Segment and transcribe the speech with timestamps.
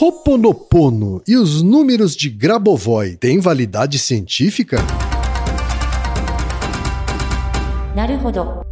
[0.00, 4.78] Hoponopono e os números de Grabovoi têm validade científica?
[7.94, 8.62] Naruhodo.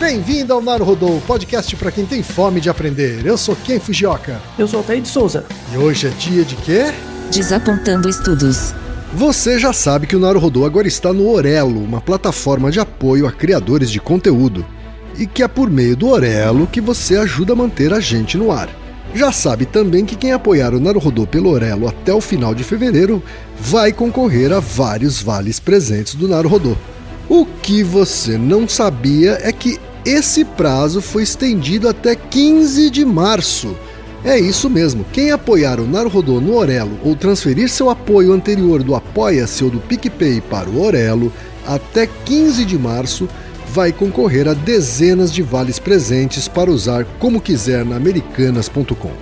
[0.00, 3.24] Bem-vindo ao Naruhodo, podcast para quem tem fome de aprender.
[3.24, 4.40] Eu sou Ken Fujioka.
[4.58, 5.46] Eu sou Altair de Souza.
[5.72, 6.86] E hoje é dia de quê?
[7.30, 8.74] Desapontando estudos.
[9.14, 13.30] Você já sabe que o Naruhodo agora está no Orelo, uma plataforma de apoio a
[13.30, 14.66] criadores de conteúdo.
[15.20, 18.50] E que é por meio do Orelo que você ajuda a manter a gente no
[18.50, 18.70] ar.
[19.14, 23.22] Já sabe também que quem apoiar o Naruhodo pelo Orelo até o final de fevereiro
[23.58, 26.78] vai concorrer a vários vales presentes do Naruhodo.
[27.28, 33.76] O que você não sabia é que esse prazo foi estendido até 15 de março.
[34.24, 38.94] É isso mesmo, quem apoiar o Naruhodô no Orelo ou transferir seu apoio anterior do
[38.94, 41.30] Apoia-se ou do PicPay para o Orelo
[41.66, 43.28] até 15 de março
[43.72, 49.12] vai concorrer a dezenas de vales presentes para usar como quiser na americanas.com.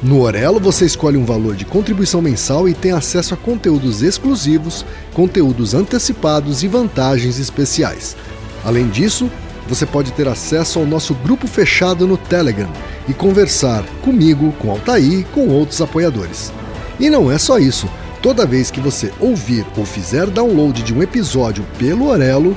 [0.00, 4.86] No Orelo você escolhe um valor de contribuição mensal e tem acesso a conteúdos exclusivos,
[5.12, 8.16] conteúdos antecipados e vantagens especiais.
[8.64, 9.28] Além disso,
[9.68, 12.70] você pode ter acesso ao nosso grupo fechado no Telegram
[13.08, 16.52] e conversar comigo, com Altair com outros apoiadores.
[16.98, 17.88] E não é só isso.
[18.22, 22.56] Toda vez que você ouvir ou fizer download de um episódio pelo Orelo,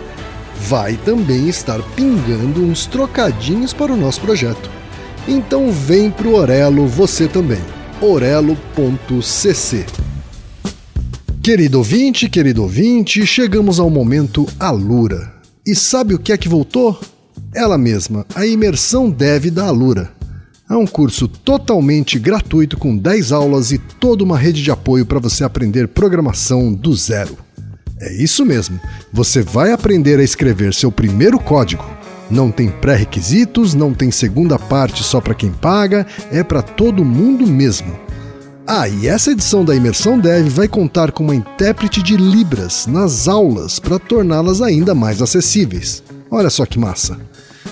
[0.56, 4.70] vai também estar pingando uns trocadinhos para o nosso projeto.
[5.28, 7.62] Então vem pro Orelo você também.
[8.02, 9.86] orelo.cc
[11.42, 15.34] Querido ouvinte, querido ouvinte, chegamos ao momento Alura.
[15.66, 17.00] E sabe o que é que voltou?
[17.54, 20.12] Ela mesma, a imersão Dev da Alura.
[20.70, 25.20] É um curso totalmente gratuito com 10 aulas e toda uma rede de apoio para
[25.20, 27.38] você aprender programação do zero.
[28.06, 28.78] É isso mesmo,
[29.14, 31.86] você vai aprender a escrever seu primeiro código.
[32.30, 37.48] Não tem pré-requisitos, não tem segunda parte só para quem paga, é para todo mundo
[37.48, 37.98] mesmo.
[38.68, 43.30] Ah, e essa edição da Imersão Dev vai contar com uma intérprete de Libras nas
[43.30, 46.04] aulas para torná-las ainda mais acessíveis.
[46.30, 47.18] Olha só que massa!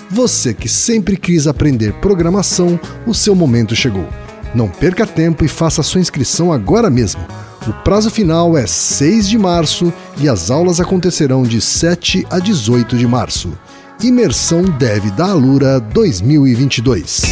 [0.08, 4.08] Você que sempre quis aprender programação, o seu momento chegou.
[4.54, 7.20] Não perca tempo e faça sua inscrição agora mesmo.
[7.64, 12.96] O prazo final é 6 de março e as aulas acontecerão de 7 a 18
[12.96, 13.56] de março.
[14.02, 17.22] Imersão Dev da Alura 2022.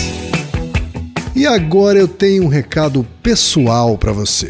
[1.34, 4.48] E agora eu tenho um recado pessoal para você.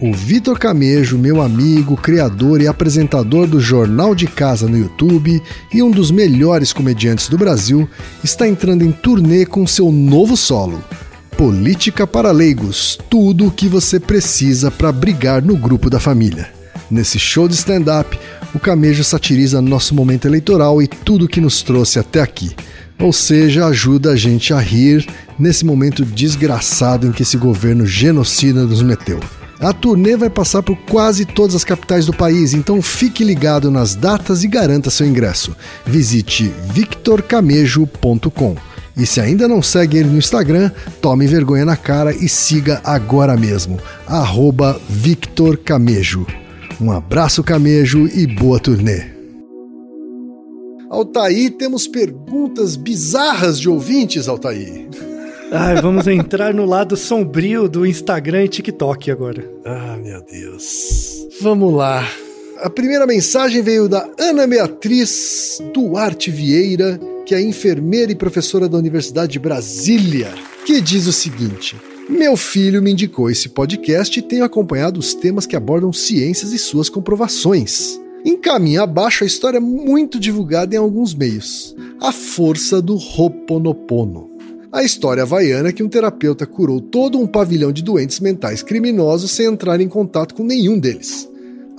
[0.00, 5.42] O Vitor Camejo, meu amigo, criador e apresentador do Jornal de Casa no YouTube
[5.74, 7.88] e um dos melhores comediantes do Brasil,
[8.22, 10.80] está entrando em turnê com seu novo solo.
[11.40, 16.50] Política para Leigos tudo o que você precisa para brigar no grupo da família.
[16.90, 18.20] Nesse show de stand-up,
[18.54, 22.54] o Camejo satiriza nosso momento eleitoral e tudo que nos trouxe até aqui.
[22.98, 25.08] Ou seja, ajuda a gente a rir
[25.38, 29.18] nesse momento desgraçado em que esse governo genocida nos meteu.
[29.58, 33.94] A turnê vai passar por quase todas as capitais do país, então fique ligado nas
[33.94, 35.56] datas e garanta seu ingresso.
[35.86, 38.56] Visite victorcamejo.com.
[39.00, 43.34] E se ainda não segue ele no Instagram, tome vergonha na cara e siga agora
[43.34, 46.26] mesmo, arroba Victor Camejo.
[46.78, 49.06] Um abraço, Camejo, e boa turnê!
[50.90, 54.86] Altair, temos perguntas bizarras de ouvintes, Altair.
[55.50, 59.50] Ai, vamos entrar no lado sombrio do Instagram e TikTok agora.
[59.64, 61.26] Ah, meu Deus.
[61.40, 62.06] Vamos lá.
[62.62, 68.76] A primeira mensagem veio da Ana Beatriz Duarte Vieira, que é enfermeira e professora da
[68.76, 70.34] Universidade de Brasília,
[70.66, 71.74] que diz o seguinte:
[72.06, 76.58] Meu filho me indicou esse podcast e tenho acompanhado os temas que abordam ciências e
[76.58, 77.98] suas comprovações.
[78.26, 84.28] Encaminha abaixo a história muito divulgada em alguns meios: a força do Ho'oponopono.
[84.70, 89.46] A história havaiana que um terapeuta curou todo um pavilhão de doentes mentais criminosos sem
[89.46, 91.29] entrar em contato com nenhum deles.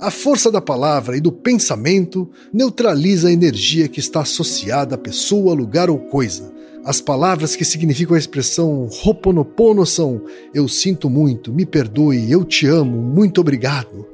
[0.02, 5.54] A força da palavra e do pensamento neutraliza a energia que está associada à pessoa,
[5.54, 6.52] lugar ou coisa.
[6.84, 12.66] As palavras que significam a expressão Ho'oponopono são eu sinto muito, me perdoe, eu te
[12.66, 14.04] amo, muito obrigado.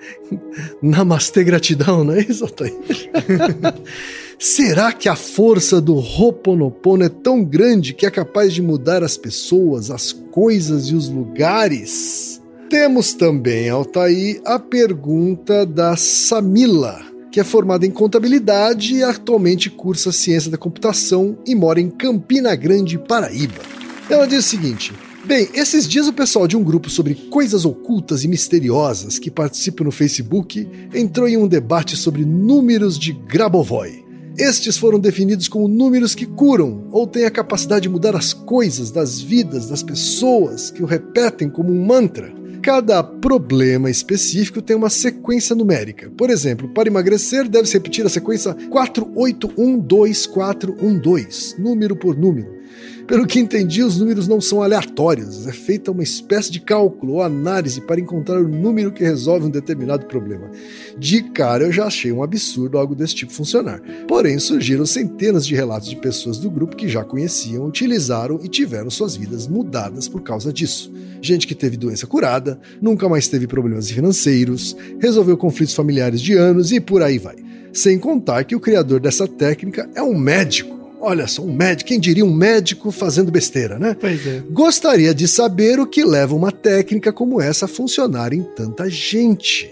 [0.80, 2.46] Namastê, gratidão, não é isso?
[4.40, 9.18] Será que a força do Ho'oponopono é tão grande que é capaz de mudar as
[9.18, 12.35] pessoas, as coisas e os lugares?
[12.68, 20.10] Temos também, Altair, a pergunta da Samila, que é formada em contabilidade e atualmente cursa
[20.10, 23.62] ciência da computação e mora em Campina Grande, Paraíba.
[24.10, 24.92] Ela diz o seguinte:
[25.24, 29.84] Bem, esses dias o pessoal de um grupo sobre coisas ocultas e misteriosas que participa
[29.84, 34.04] no Facebook entrou em um debate sobre números de Grabovoi.
[34.36, 38.90] Estes foram definidos como números que curam ou têm a capacidade de mudar as coisas,
[38.90, 42.34] das vidas, das pessoas, que o repetem como um mantra.
[42.66, 46.10] Cada problema específico tem uma sequência numérica.
[46.18, 52.56] Por exemplo, para emagrecer, deve-se repetir a sequência 4812, número por número.
[53.06, 57.22] Pelo que entendi, os números não são aleatórios, é feita uma espécie de cálculo ou
[57.22, 60.50] análise para encontrar o número que resolve um determinado problema.
[60.98, 63.80] De cara eu já achei um absurdo algo desse tipo funcionar.
[64.08, 68.90] Porém, surgiram centenas de relatos de pessoas do grupo que já conheciam, utilizaram e tiveram
[68.90, 70.92] suas vidas mudadas por causa disso.
[71.22, 76.72] Gente que teve doença curada, nunca mais teve problemas financeiros, resolveu conflitos familiares de anos
[76.72, 77.36] e por aí vai.
[77.72, 82.00] Sem contar que o criador dessa técnica é um médico Olha só, um médico, quem
[82.00, 83.96] diria um médico fazendo besteira, né?
[83.98, 84.42] Pois é.
[84.50, 89.70] Gostaria de saber o que leva uma técnica como essa a funcionar em tanta gente.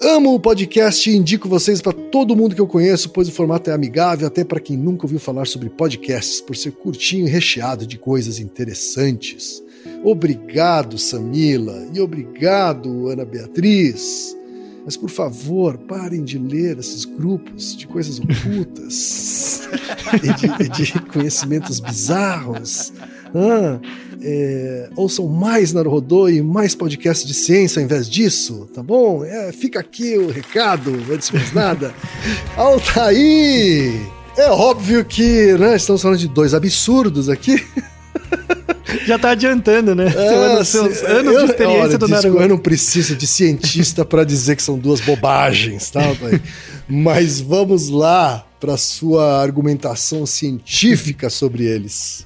[0.00, 3.70] Amo o podcast e indico vocês para todo mundo que eu conheço, pois o formato
[3.70, 7.86] é amigável até para quem nunca ouviu falar sobre podcasts, por ser curtinho e recheado
[7.86, 9.62] de coisas interessantes.
[10.02, 14.36] Obrigado, Samila, e obrigado, Ana Beatriz.
[14.84, 19.68] Mas por favor, parem de ler esses grupos de coisas ocultas
[20.22, 22.92] e, de, de, conhecimentos bizarros.
[23.34, 23.78] Ah,
[24.20, 29.24] é, ouçam mais Naruhodô e mais podcast de ciência ao invés disso, tá bom?
[29.24, 31.94] É, fica aqui o recado, antes de mais nada.
[32.56, 34.00] Altair!
[34.36, 37.62] É óbvio que né, estamos falando de dois absurdos aqui.
[39.06, 40.06] Já tá adiantando, né?
[40.06, 42.42] É, seus anos eu, de experiência olha, do Naruto.
[42.42, 46.40] Eu não preciso de cientista para dizer que são duas bobagens, tá, pai?
[46.88, 52.24] Mas vamos lá para sua argumentação científica sobre eles.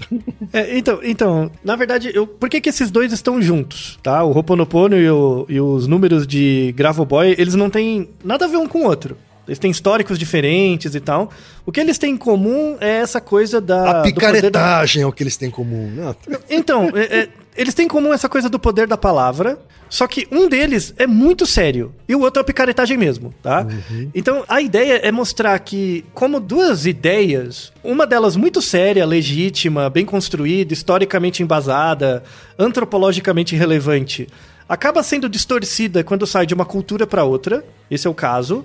[0.52, 4.22] É, então, então, na verdade, eu, por que, que esses dois estão juntos, tá?
[4.22, 8.58] O Ho'oponopono e, o, e os números de Gravoboy, eles não têm nada a ver
[8.58, 9.16] um com o outro.
[9.46, 11.30] Eles têm históricos diferentes e tal.
[11.64, 14.00] O que eles têm em comum é essa coisa da.
[14.00, 15.06] A picaretagem da...
[15.06, 15.90] é o que eles têm em comum.
[15.90, 16.14] Né?
[16.50, 19.58] Então, é, é, eles têm em comum essa coisa do poder da palavra.
[19.88, 23.62] Só que um deles é muito sério e o outro é a picaretagem mesmo, tá?
[23.62, 24.10] Uhum.
[24.12, 30.04] Então a ideia é mostrar que, como duas ideias, uma delas muito séria, legítima, bem
[30.04, 32.24] construída, historicamente embasada,
[32.58, 34.26] antropologicamente relevante,
[34.68, 37.64] acaba sendo distorcida quando sai de uma cultura para outra.
[37.88, 38.64] Esse é o caso.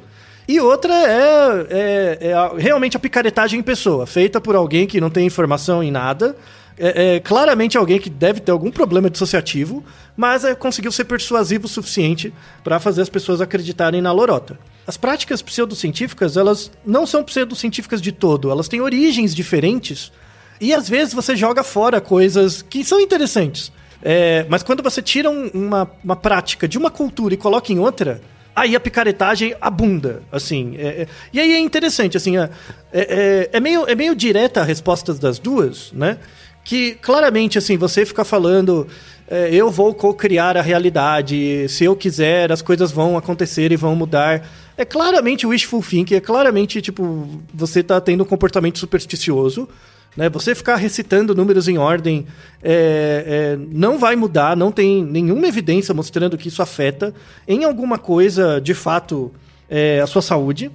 [0.52, 5.00] E outra é, é, é a, realmente a picaretagem em pessoa, feita por alguém que
[5.00, 6.36] não tem informação em nada.
[6.78, 9.82] É, é, claramente alguém que deve ter algum problema dissociativo,
[10.18, 12.34] mas é, conseguiu ser persuasivo o suficiente
[12.66, 14.60] para fazer as pessoas acreditarem na lorota.
[14.86, 20.12] As práticas pseudocientíficas, elas não são pseudocientíficas de todo, elas têm origens diferentes
[20.60, 23.72] e às vezes você joga fora coisas que são interessantes.
[24.04, 27.80] É, mas quando você tira um, uma, uma prática de uma cultura e coloca em
[27.80, 28.20] outra,
[28.56, 30.76] aí a picaretagem abunda, assim.
[30.78, 32.50] É, é, e aí é interessante, assim, é,
[32.92, 36.18] é, é, meio, é meio direta a resposta das duas, né?
[36.64, 38.88] Que claramente, assim, você fica falando,
[39.28, 43.96] é, eu vou co-criar a realidade, se eu quiser, as coisas vão acontecer e vão
[43.96, 44.48] mudar.
[44.78, 49.68] É claramente wishful thinking, é claramente, tipo, você tá tendo um comportamento supersticioso,
[50.16, 50.30] né?
[50.30, 52.28] Você ficar recitando números em ordem
[52.62, 57.14] é, é, não vai mudar, não tem nenhuma evidência mostrando que isso afeta
[57.48, 59.32] em alguma coisa, de fato,
[59.70, 60.72] é, a sua saúde.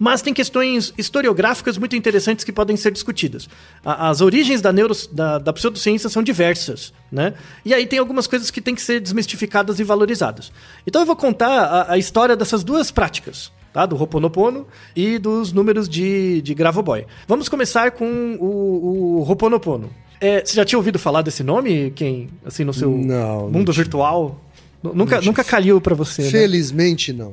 [0.00, 3.48] Mas tem questões historiográficas muito interessantes que podem ser discutidas.
[3.84, 7.34] A, as origens da, neuro, da, da pseudociência são diversas, né?
[7.64, 10.52] E aí tem algumas coisas que têm que ser desmistificadas e valorizadas.
[10.86, 13.86] Então eu vou contar a, a história dessas duas práticas tá?
[13.86, 17.06] Do Hoponopono e dos números de, de Gravoboy.
[17.26, 19.90] Vamos começar com o, o Hoponopono.
[20.20, 22.28] É, você já tinha ouvido falar desse nome, quem?
[22.44, 24.40] Assim, no seu não, mundo não virtual?
[24.82, 26.30] Nunca, nunca caiu para você, né?
[26.30, 27.24] Felizmente né?
[27.24, 27.32] não.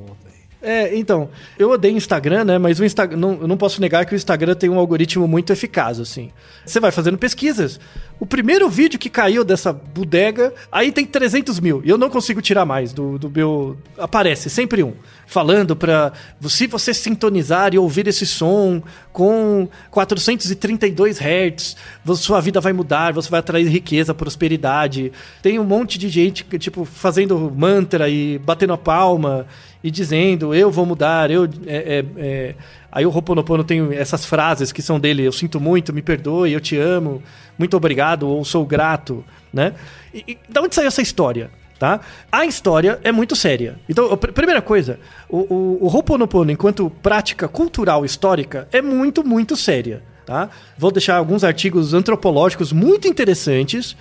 [0.66, 2.58] É, então, eu odeio Instagram, né?
[2.58, 5.52] Mas o Instagram, não, eu não posso negar que o Instagram tem um algoritmo muito
[5.52, 6.32] eficaz, assim.
[6.64, 7.78] Você vai fazendo pesquisas.
[8.18, 11.82] O primeiro vídeo que caiu dessa bodega, aí tem 300 mil.
[11.84, 13.76] E eu não consigo tirar mais do, do meu.
[13.96, 14.94] Aparece sempre um.
[15.24, 16.12] Falando pra.
[16.48, 18.82] Se você sintonizar e ouvir esse som
[19.12, 21.76] com 432 Hz,
[22.16, 25.12] sua vida vai mudar, você vai atrair riqueza, prosperidade.
[25.42, 29.46] Tem um monte de gente, tipo, fazendo mantra e batendo a palma
[29.82, 31.44] e dizendo, eu vou mudar, eu.
[31.66, 32.54] É, é, é.
[32.90, 36.60] Aí o Roponopono tem essas frases que são dele, eu sinto muito, me perdoe, eu
[36.60, 37.22] te amo,
[37.58, 39.74] muito obrigado, ou sou grato, né?
[40.14, 41.50] E, e da onde saiu essa história?
[41.78, 42.00] Tá?
[42.32, 43.78] A história é muito séria.
[43.86, 49.54] Então, a primeira coisa, o, o, o Ho'oponopono, enquanto prática cultural histórica, é muito, muito
[49.56, 50.02] séria.
[50.24, 50.48] Tá?
[50.76, 53.94] Vou deixar alguns artigos antropológicos muito interessantes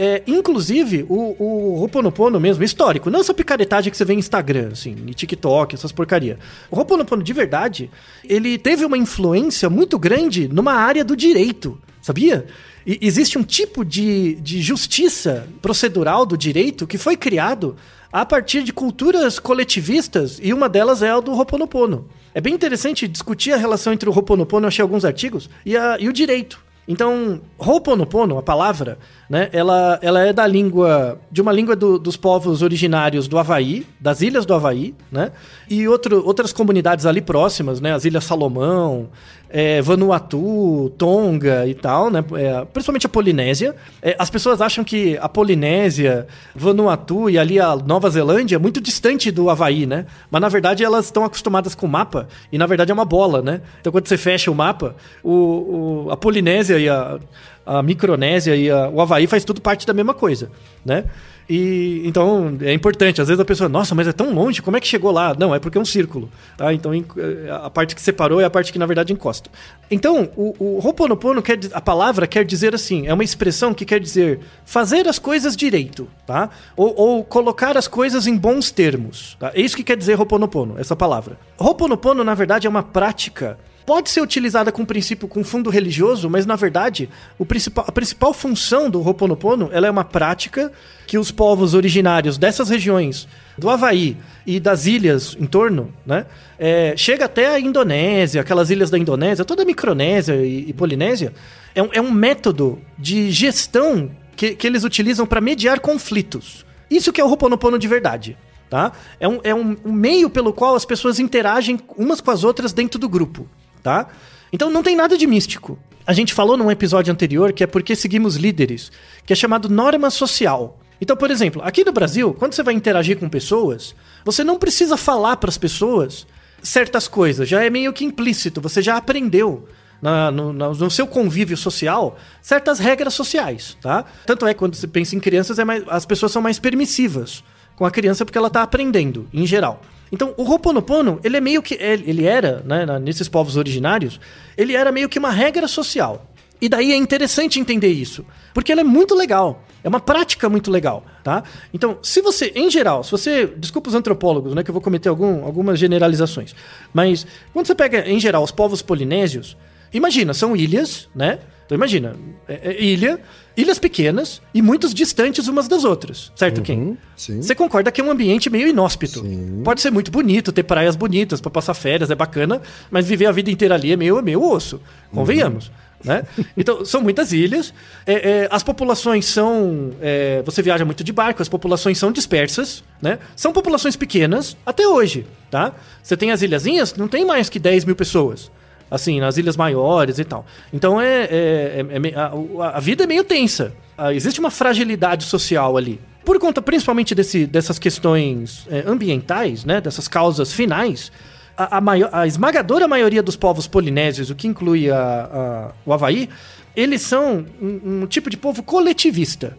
[0.00, 4.68] É, inclusive, o, o Ho'oponopono mesmo, histórico, não essa picaretagem que você vê em Instagram,
[4.70, 6.38] assim, em TikTok, essas porcaria.
[6.70, 7.90] O Ho'oponopono, de verdade,
[8.22, 12.46] ele teve uma influência muito grande numa área do direito, sabia?
[12.86, 17.74] E existe um tipo de, de justiça procedural do direito que foi criado
[18.12, 22.06] a partir de culturas coletivistas e uma delas é a do Ho'oponopono.
[22.32, 25.98] É bem interessante discutir a relação entre o Ho'oponopono, eu achei alguns artigos, e, a,
[25.98, 26.67] e o direito.
[26.90, 32.16] Então, Ho'oponopono, a palavra, né, ela, ela é da língua, de uma língua do, dos
[32.16, 35.30] povos originários do Havaí, das ilhas do Havaí, né,
[35.68, 39.10] e outro, outras comunidades ali próximas, né, as Ilhas Salomão,
[39.50, 42.24] é, Vanuatu, Tonga e tal, né?
[42.34, 43.74] É, principalmente a Polinésia.
[44.02, 48.80] É, as pessoas acham que a Polinésia, Vanuatu e ali a Nova Zelândia é muito
[48.80, 50.06] distante do Havaí, né?
[50.30, 53.42] Mas na verdade elas estão acostumadas com o mapa e na verdade é uma bola,
[53.42, 53.60] né?
[53.80, 57.18] Então quando você fecha o mapa, o, o a Polinésia e a,
[57.64, 60.50] a Micronésia e a, o Havaí faz tudo parte da mesma coisa,
[60.84, 61.04] né?
[61.48, 63.20] E então é importante.
[63.22, 65.34] Às vezes a pessoa, nossa, mas é tão longe, como é que chegou lá?
[65.38, 66.74] Não, é porque é um círculo, tá?
[66.74, 69.48] Então eh, a parte que separou é a parte que na verdade encosta.
[69.90, 73.98] Então, o, o Ho'oponopono quer a palavra quer dizer assim, é uma expressão que quer
[73.98, 76.50] dizer fazer as coisas direito, tá?
[76.76, 79.50] Ou, ou colocar as coisas em bons termos, tá?
[79.54, 81.38] É isso que quer dizer Ho'oponopono, essa palavra.
[81.58, 83.58] Ho'oponopono na verdade é uma prática
[83.88, 88.34] pode ser utilizada com princípio com fundo religioso, mas na verdade o principal, a principal
[88.34, 90.70] função do Ho'oponopono ela é uma prática
[91.06, 93.26] que os povos originários dessas regiões
[93.56, 94.14] do Havaí
[94.46, 96.26] e das ilhas em torno, né,
[96.58, 101.32] é, chega até a Indonésia, aquelas ilhas da Indonésia, toda a Micronésia e, e Polinésia,
[101.74, 106.66] é um, é um método de gestão que, que eles utilizam para mediar conflitos.
[106.90, 108.36] Isso que é o Ho'oponopono de verdade.
[108.68, 108.92] Tá?
[109.18, 112.74] É, um, é um, um meio pelo qual as pessoas interagem umas com as outras
[112.74, 113.48] dentro do grupo
[113.82, 114.08] tá?
[114.52, 115.78] Então não tem nada de místico.
[116.06, 118.90] A gente falou num episódio anterior que é porque seguimos líderes,
[119.26, 120.78] que é chamado norma social.
[121.00, 123.94] Então, por exemplo, aqui no Brasil, quando você vai interagir com pessoas,
[124.24, 126.26] você não precisa falar para as pessoas
[126.62, 129.68] certas coisas, já é meio que implícito, você já aprendeu
[130.02, 134.04] na, no, no, seu convívio social certas regras sociais, tá?
[134.26, 137.44] Tanto é que quando você pensa em crianças, é mais, as pessoas são mais permissivas
[137.76, 139.80] com a criança porque ela está aprendendo, em geral.
[140.10, 141.74] Então, o Ho'oponopono, ele é meio que.
[141.74, 144.20] Ele era, né, nesses povos originários,
[144.56, 146.26] ele era meio que uma regra social.
[146.60, 149.64] E daí é interessante entender isso, porque ele é muito legal.
[149.84, 151.44] É uma prática muito legal, tá?
[151.72, 153.46] Então, se você, em geral, se você.
[153.46, 154.64] Desculpa os antropólogos, né?
[154.64, 156.54] Que eu vou cometer algum, algumas generalizações.
[156.92, 159.56] Mas, quando você pega, em geral, os povos polinésios,
[159.92, 161.38] imagina, são ilhas, né?
[161.68, 162.16] Então imagina,
[162.48, 163.20] é, é ilha,
[163.54, 166.96] ilhas pequenas e muitos distantes umas das outras, certo, uhum, Ken?
[167.14, 167.42] Sim.
[167.42, 169.20] Você concorda que é um ambiente meio inóspito.
[169.20, 169.60] Sim.
[169.62, 173.32] Pode ser muito bonito, ter praias bonitas para passar férias, é bacana, mas viver a
[173.32, 174.80] vida inteira ali é meio, meio osso,
[175.12, 175.66] convenhamos.
[175.66, 175.72] Uhum.
[176.04, 176.22] Né?
[176.56, 177.74] Então, são muitas ilhas.
[178.06, 179.90] É, é, as populações são.
[180.00, 183.18] É, você viaja muito de barco, as populações são dispersas, né?
[183.36, 185.74] São populações pequenas até hoje, tá?
[186.00, 188.48] Você tem as ilhazinhas, não tem mais que 10 mil pessoas
[188.90, 190.46] assim, nas ilhas maiores e tal.
[190.72, 193.72] Então é, é, é, é a, a, vida é meio tensa.
[193.96, 196.00] Ah, existe uma fragilidade social ali.
[196.24, 201.10] Por conta principalmente desse, dessas questões é, ambientais, né, dessas causas finais,
[201.56, 206.28] a, a, maior, a, esmagadora maioria dos povos polinésios, o que inclui a, o Havaí,
[206.76, 209.56] eles são um, um tipo de povo coletivista.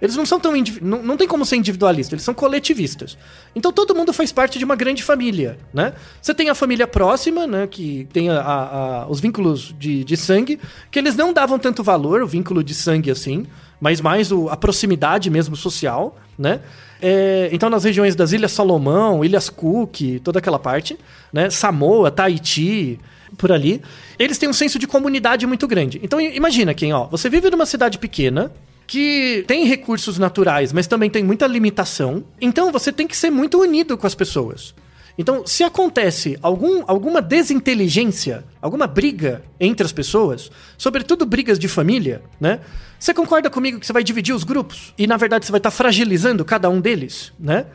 [0.00, 0.52] Eles não são tão.
[0.80, 3.18] Não, não tem como ser individualista, eles são coletivistas.
[3.54, 5.92] Então todo mundo faz parte de uma grande família, né?
[6.22, 7.66] Você tem a família próxima, né?
[7.66, 11.82] Que tem a, a, a, os vínculos de, de sangue, que eles não davam tanto
[11.82, 13.46] valor, o vínculo de sangue assim,
[13.80, 16.60] mas mais o, a proximidade mesmo social, né?
[17.00, 20.98] É, então, nas regiões das Ilhas Salomão, Ilhas Cook, toda aquela parte,
[21.32, 21.48] né?
[21.50, 22.98] Samoa, Tahiti,
[23.36, 23.82] por ali,
[24.18, 26.00] eles têm um senso de comunidade muito grande.
[26.02, 28.50] Então, imagina quem, ó, você vive numa cidade pequena,
[28.88, 32.24] que tem recursos naturais, mas também tem muita limitação.
[32.40, 34.74] Então você tem que ser muito unido com as pessoas.
[35.18, 42.22] Então, se acontece algum, alguma desinteligência, alguma briga entre as pessoas, sobretudo brigas de família,
[42.40, 42.60] né?
[42.98, 45.72] Você concorda comigo que você vai dividir os grupos e na verdade você vai estar
[45.72, 47.66] fragilizando cada um deles, né?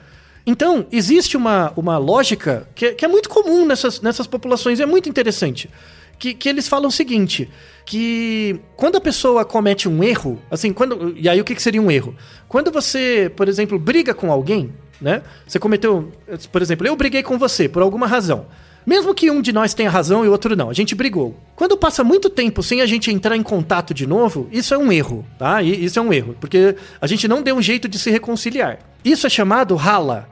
[0.46, 5.08] Então, existe uma, uma lógica que, que é muito comum nessas, nessas populações, é muito
[5.08, 5.70] interessante
[6.18, 7.50] que, que eles falam o seguinte:
[7.86, 11.14] que quando a pessoa comete um erro, assim, quando.
[11.18, 12.16] E aí o que, que seria um erro?
[12.48, 15.22] Quando você, por exemplo, briga com alguém, né?
[15.46, 16.12] Você cometeu.
[16.52, 18.48] Por exemplo, eu briguei com você por alguma razão.
[18.86, 21.38] Mesmo que um de nós tenha razão e o outro não, a gente brigou.
[21.56, 24.92] Quando passa muito tempo sem a gente entrar em contato de novo, isso é um
[24.92, 25.62] erro, tá?
[25.62, 28.80] E isso é um erro, porque a gente não deu um jeito de se reconciliar.
[29.04, 30.28] Isso é chamado rala.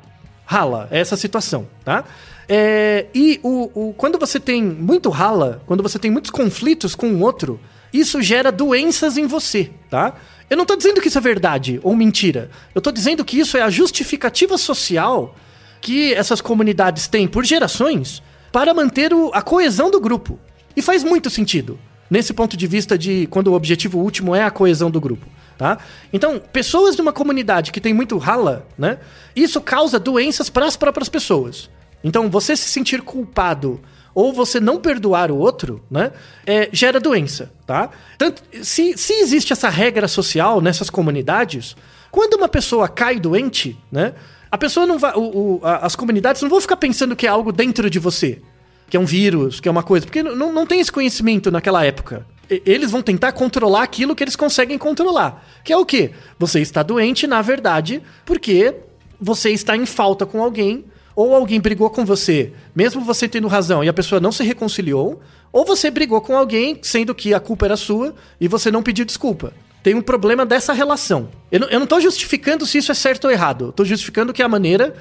[0.45, 2.03] Rala, é essa situação, tá?
[2.53, 7.07] É, e o, o, quando você tem muito rala, quando você tem muitos conflitos com
[7.07, 7.57] o outro,
[7.93, 10.15] isso gera doenças em você, tá?
[10.49, 12.51] Eu não tô dizendo que isso é verdade ou mentira.
[12.75, 15.33] Eu tô dizendo que isso é a justificativa social
[15.79, 20.37] que essas comunidades têm por gerações para manter o, a coesão do grupo.
[20.75, 21.79] E faz muito sentido
[22.09, 25.25] nesse ponto de vista de quando o objetivo último é a coesão do grupo.
[25.57, 25.77] Tá?
[26.11, 28.97] Então, pessoas de uma comunidade que tem muito rala, né?
[29.33, 31.69] Isso causa doenças para as próprias pessoas.
[32.03, 33.79] Então, você se sentir culpado
[34.13, 36.11] ou você não perdoar o outro, né?
[36.45, 37.89] É, gera doença, tá?
[38.17, 41.75] Tanto, se, se existe essa regra social nessas comunidades,
[42.11, 44.13] quando uma pessoa cai doente, né?
[44.51, 45.13] A pessoa não vai.
[45.15, 48.41] O, o, as comunidades não vão ficar pensando que é algo dentro de você.
[48.89, 50.05] Que é um vírus, que é uma coisa.
[50.05, 52.25] Porque não, não tem esse conhecimento naquela época.
[52.49, 55.47] E, eles vão tentar controlar aquilo que eles conseguem controlar.
[55.63, 56.11] Que é o quê?
[56.37, 58.75] Você está doente, na verdade, porque
[59.19, 60.83] você está em falta com alguém
[61.21, 65.21] ou alguém brigou com você, mesmo você tendo razão, e a pessoa não se reconciliou,
[65.51, 69.05] ou você brigou com alguém, sendo que a culpa era sua, e você não pediu
[69.05, 69.53] desculpa.
[69.83, 71.29] Tem um problema dessa relação.
[71.51, 73.65] Eu não, eu não tô justificando se isso é certo ou errado.
[73.65, 74.93] Eu tô justificando que a maneira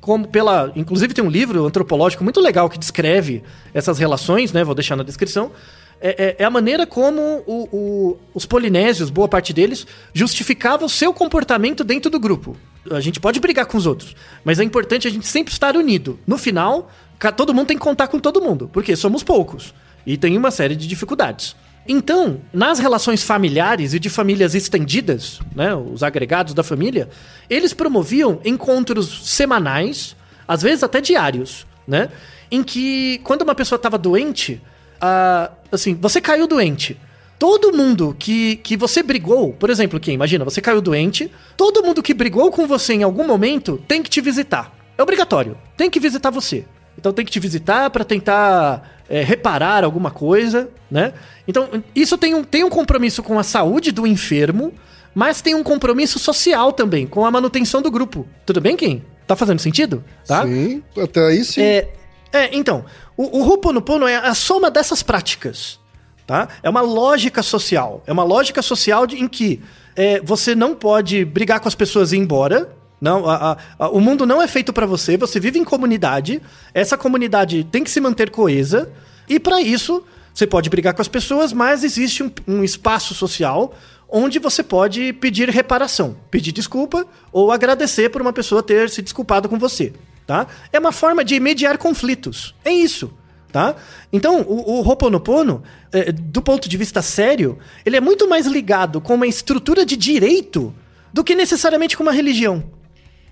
[0.00, 0.70] como pela.
[0.76, 3.42] Inclusive tem um livro antropológico muito legal que descreve
[3.72, 4.62] essas relações, né?
[4.62, 5.50] Vou deixar na descrição.
[6.00, 10.90] É, é, é a maneira como o, o, os polinésios, boa parte deles, justificavam o
[10.90, 12.56] seu comportamento dentro do grupo.
[12.90, 16.18] A gente pode brigar com os outros, mas é importante a gente sempre estar unido.
[16.26, 16.90] No final,
[17.36, 19.74] todo mundo tem que contar com todo mundo, porque somos poucos
[20.06, 21.56] e tem uma série de dificuldades.
[21.88, 27.08] Então, nas relações familiares e de famílias estendidas, né, os agregados da família,
[27.48, 30.16] eles promoviam encontros semanais,
[30.48, 32.08] às vezes até diários, né,
[32.50, 34.60] em que quando uma pessoa estava doente,
[34.96, 36.98] uh, assim, você caiu doente.
[37.38, 42.02] Todo mundo que, que você brigou, por exemplo, quem imagina, você caiu doente, todo mundo
[42.02, 44.74] que brigou com você em algum momento tem que te visitar.
[44.96, 45.56] É obrigatório.
[45.76, 46.64] Tem que visitar você.
[46.98, 51.12] Então tem que te visitar para tentar é, reparar alguma coisa, né?
[51.46, 54.72] Então isso tem um, tem um compromisso com a saúde do enfermo,
[55.14, 58.26] mas tem um compromisso social também, com a manutenção do grupo.
[58.46, 59.04] Tudo bem, quem?
[59.26, 60.02] Tá fazendo sentido?
[60.26, 60.44] Tá?
[60.44, 61.60] Sim, até aí sim.
[61.60, 61.88] É,
[62.36, 62.84] é então,
[63.16, 65.78] o, o Ho'oponopono é a soma dessas práticas.
[66.26, 66.48] Tá?
[66.62, 68.02] É uma lógica social.
[68.06, 69.62] É uma lógica social de, em que
[69.94, 72.70] é, você não pode brigar com as pessoas e ir embora.
[73.00, 75.16] Não, a, a, o mundo não é feito para você.
[75.16, 76.42] Você vive em comunidade.
[76.74, 78.90] Essa comunidade tem que se manter coesa.
[79.28, 80.02] E para isso,
[80.34, 83.72] você pode brigar com as pessoas, mas existe um, um espaço social
[84.08, 89.48] onde você pode pedir reparação, pedir desculpa ou agradecer por uma pessoa ter se desculpado
[89.48, 89.92] com você.
[90.26, 90.46] Tá?
[90.72, 92.54] É uma forma de mediar conflitos.
[92.64, 93.12] É isso
[93.56, 93.74] tá?
[94.12, 99.00] Então, o, o Ho'oponopono, é, do ponto de vista sério, ele é muito mais ligado
[99.00, 100.74] com uma estrutura de direito
[101.10, 102.62] do que necessariamente com uma religião.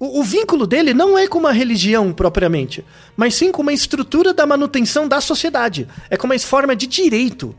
[0.00, 2.82] O, o, vínculo dele não é com uma religião propriamente,
[3.14, 5.86] mas sim com uma estrutura da manutenção da sociedade.
[6.08, 7.54] É com uma forma de direito,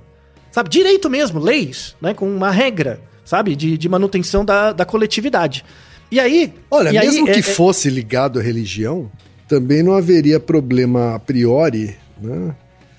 [0.51, 0.67] sabe?
[0.67, 2.15] Direito mesmo, leis, né?
[2.15, 3.55] Com uma regra, sabe?
[3.55, 5.63] De, de manutenção da, da coletividade.
[6.11, 6.51] E aí.
[6.71, 9.11] Olha, e mesmo aí, que é, é fosse ligado à religião,
[9.47, 12.55] também não haveria problema a priori né,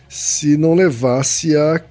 [0.09, 1.82] se não levasse a,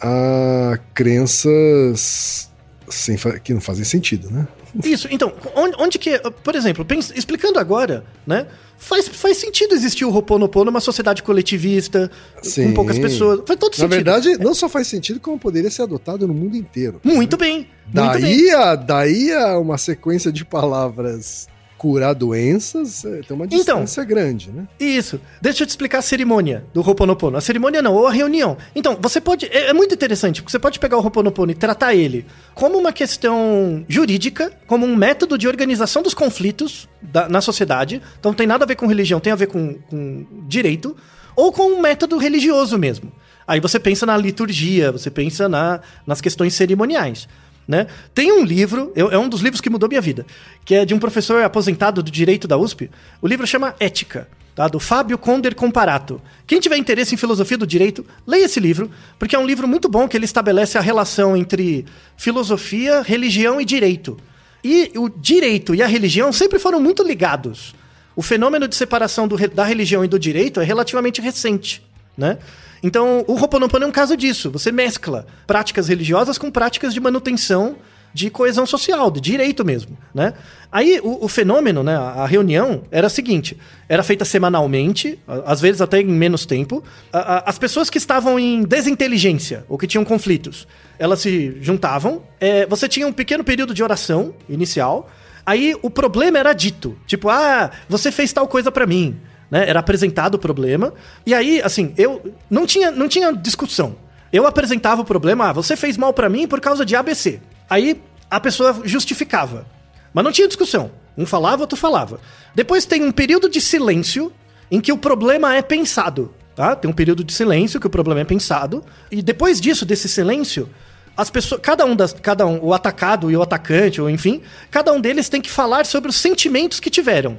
[0.00, 2.50] a crenças
[2.88, 4.46] sem, que não fazem sentido, né?
[4.84, 8.46] Isso, então, onde, onde que, por exemplo, pensa, explicando agora, né?
[8.78, 12.10] Faz, faz sentido existir o Roponopono numa sociedade coletivista,
[12.42, 12.68] Sim.
[12.68, 13.42] com poucas pessoas.
[13.46, 13.90] Faz todo sentido.
[13.90, 17.00] Na verdade, não só faz sentido, como poderia ser adotado no mundo inteiro.
[17.04, 17.46] Muito né?
[17.46, 17.68] bem.
[17.86, 18.54] Daí, muito bem.
[18.54, 21.48] A, daí a uma sequência de palavras
[21.82, 24.68] curar doenças, é, tem uma então, distância então, grande, né?
[24.78, 25.20] Isso.
[25.40, 27.36] Deixa eu te explicar a cerimônia do Ho'oponopono.
[27.36, 28.56] A cerimônia não, ou a reunião.
[28.72, 29.46] Então, você pode...
[29.46, 32.92] É, é muito interessante, porque você pode pegar o Ho'oponopono e tratar ele como uma
[32.92, 38.00] questão jurídica, como um método de organização dos conflitos da, na sociedade.
[38.16, 40.96] Então, não tem nada a ver com religião, tem a ver com, com direito.
[41.34, 43.10] Ou com um método religioso mesmo.
[43.44, 47.26] Aí você pensa na liturgia, você pensa na, nas questões cerimoniais.
[47.66, 47.86] Né?
[48.14, 50.26] Tem um livro, é um dos livros que mudou minha vida,
[50.64, 52.90] que é de um professor aposentado do direito da USP.
[53.20, 54.66] O livro chama Ética, tá?
[54.68, 56.20] do Fábio Conder Comparato.
[56.46, 59.88] Quem tiver interesse em filosofia do direito, leia esse livro, porque é um livro muito
[59.88, 61.84] bom que ele estabelece a relação entre
[62.16, 64.18] filosofia, religião e direito.
[64.64, 67.74] E o direito e a religião sempre foram muito ligados.
[68.14, 71.82] O fenômeno de separação do, da religião e do direito é relativamente recente,
[72.16, 72.38] né?
[72.82, 74.50] Então, o Ho'oponopono é um caso disso.
[74.50, 77.76] Você mescla práticas religiosas com práticas de manutenção
[78.14, 80.34] de coesão social, de direito mesmo, né?
[80.70, 83.56] Aí o, o, fenômeno, né, a reunião era a seguinte:
[83.88, 86.82] era feita semanalmente, às vezes até em menos tempo.
[87.12, 90.66] A, a, as pessoas que estavam em desinteligência ou que tinham conflitos,
[90.98, 92.22] elas se juntavam.
[92.38, 95.10] É, você tinha um pequeno período de oração inicial.
[95.44, 99.18] Aí o problema era dito, tipo, ah, você fez tal coisa para mim
[99.52, 99.68] né?
[99.68, 100.94] Era apresentado o problema.
[101.26, 103.94] E aí, assim, eu não tinha, não tinha discussão.
[104.32, 107.38] Eu apresentava o problema, ah, você fez mal para mim por causa de ABC.
[107.68, 109.66] Aí a pessoa justificava.
[110.14, 110.90] Mas não tinha discussão.
[111.18, 112.18] Um falava, outro falava.
[112.54, 114.32] Depois tem um período de silêncio
[114.70, 116.34] em que o problema é pensado.
[116.56, 116.74] Tá?
[116.74, 118.82] Tem um período de silêncio que o problema é pensado.
[119.10, 120.66] E depois disso, desse silêncio,
[121.14, 124.90] as pessoas, cada um das, cada um, o atacado e o atacante, ou enfim, cada
[124.94, 127.38] um deles tem que falar sobre os sentimentos que tiveram.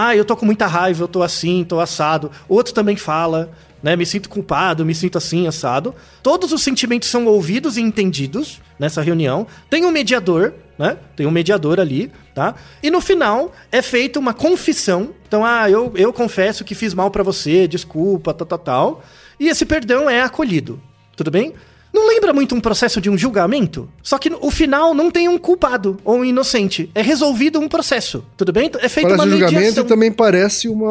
[0.00, 2.30] Ah, eu tô com muita raiva, eu tô assim, tô assado.
[2.48, 3.50] Outro também fala,
[3.82, 3.96] né?
[3.96, 5.92] Me sinto culpado, me sinto assim, assado.
[6.22, 9.44] Todos os sentimentos são ouvidos e entendidos nessa reunião.
[9.68, 10.98] Tem um mediador, né?
[11.16, 12.54] Tem um mediador ali, tá?
[12.80, 15.08] E no final é feita uma confissão.
[15.26, 19.04] Então, ah, eu, eu confesso que fiz mal para você, desculpa, tal, tal, tal.
[19.40, 20.80] E esse perdão é acolhido.
[21.16, 21.54] Tudo bem?
[21.98, 23.88] Não lembra muito um processo de um julgamento?
[24.02, 26.88] Só que o final não tem um culpado ou um inocente.
[26.94, 28.24] É resolvido um processo.
[28.36, 28.70] Tudo bem?
[28.78, 29.84] É feito Parece uma julgamento mediação.
[29.84, 30.88] também parece uma,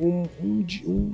[0.00, 1.12] um, um, um-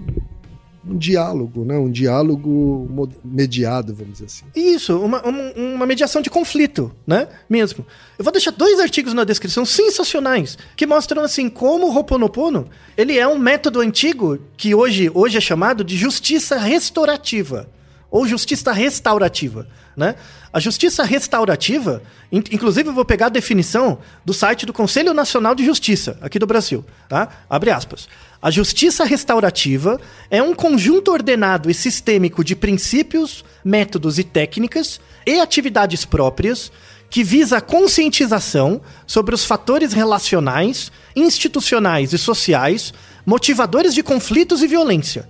[0.85, 1.79] um diálogo, né?
[1.79, 4.45] Um diálogo mediado, vamos dizer assim.
[4.55, 7.29] Isso, uma, uma, uma mediação de conflito, né?
[7.49, 7.87] Mesmo.
[8.19, 12.67] Eu vou deixar dois artigos na descrição sensacionais que mostram assim como o Ho'oponopono,
[12.97, 17.69] ele é um método antigo que hoje, hoje é chamado de justiça restaurativa
[18.13, 20.15] ou justiça restaurativa, né?
[20.53, 25.55] A justiça restaurativa, in- inclusive eu vou pegar a definição do site do Conselho Nacional
[25.55, 27.27] de Justiça aqui do Brasil, tá?
[27.49, 28.07] Abre aspas.
[28.41, 29.99] A justiça restaurativa
[30.31, 36.71] é um conjunto ordenado e sistêmico de princípios, métodos e técnicas e atividades próprias
[37.09, 42.93] que visa a conscientização sobre os fatores relacionais, institucionais e sociais,
[43.25, 45.29] motivadores de conflitos e violência,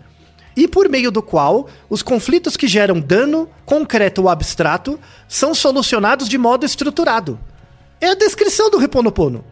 [0.57, 6.29] e por meio do qual os conflitos que geram dano, concreto ou abstrato, são solucionados
[6.29, 7.39] de modo estruturado.
[8.01, 9.45] É a descrição do Reponopono.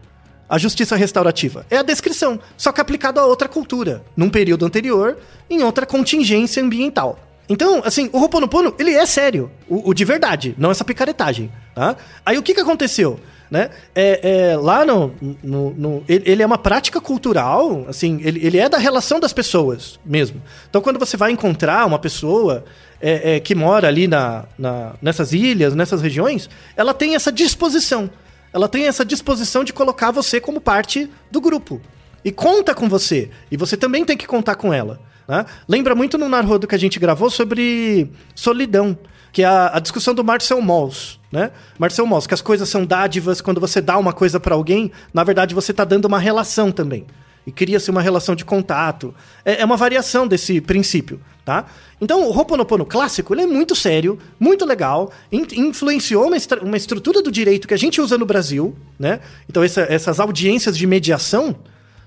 [0.49, 1.65] A justiça restaurativa.
[1.71, 5.17] É a descrição, só que aplicado a outra cultura, num período anterior,
[5.49, 7.19] em outra contingência ambiental.
[7.49, 9.51] Então, assim, o Ho'oponopono, ele é sério.
[9.69, 11.97] O, o de verdade, não essa picaretagem, tá?
[12.25, 13.19] Aí o que que aconteceu?
[13.51, 13.71] Né?
[13.97, 18.59] É, é, lá no, no, no- ele, ele é uma prática cultural, assim, ele, ele
[18.59, 20.41] é da relação das pessoas mesmo.
[20.69, 22.65] Então, quando você vai encontrar uma pessoa
[23.01, 28.09] é, é, que mora ali na, na- nessas ilhas, nessas regiões, ela tem essa disposição.
[28.53, 31.81] Ela tem essa disposição de colocar você como parte do grupo.
[32.25, 33.31] E conta com você.
[33.51, 35.01] E você também tem que contar com ela.
[35.27, 35.45] né?
[35.69, 38.97] Lembra muito no Narrodo que a gente gravou sobre solidão,
[39.33, 41.51] que é a, a discussão do Marcel Mauss, né?
[41.79, 45.23] Marcel Mauss, que as coisas são dádivas, quando você dá uma coisa pra alguém, na
[45.25, 47.07] verdade você tá dando uma relação também.
[47.47, 49.14] E cria-se uma relação de contato.
[49.45, 51.64] É, é uma variação desse princípio, tá?
[51.99, 56.77] Então, o Ho'oponopono clássico, ele é muito sério, muito legal, in- influenciou uma, estra- uma
[56.77, 59.21] estrutura do direito que a gente usa no Brasil, né?
[59.49, 61.57] Então, essa- essas audiências de mediação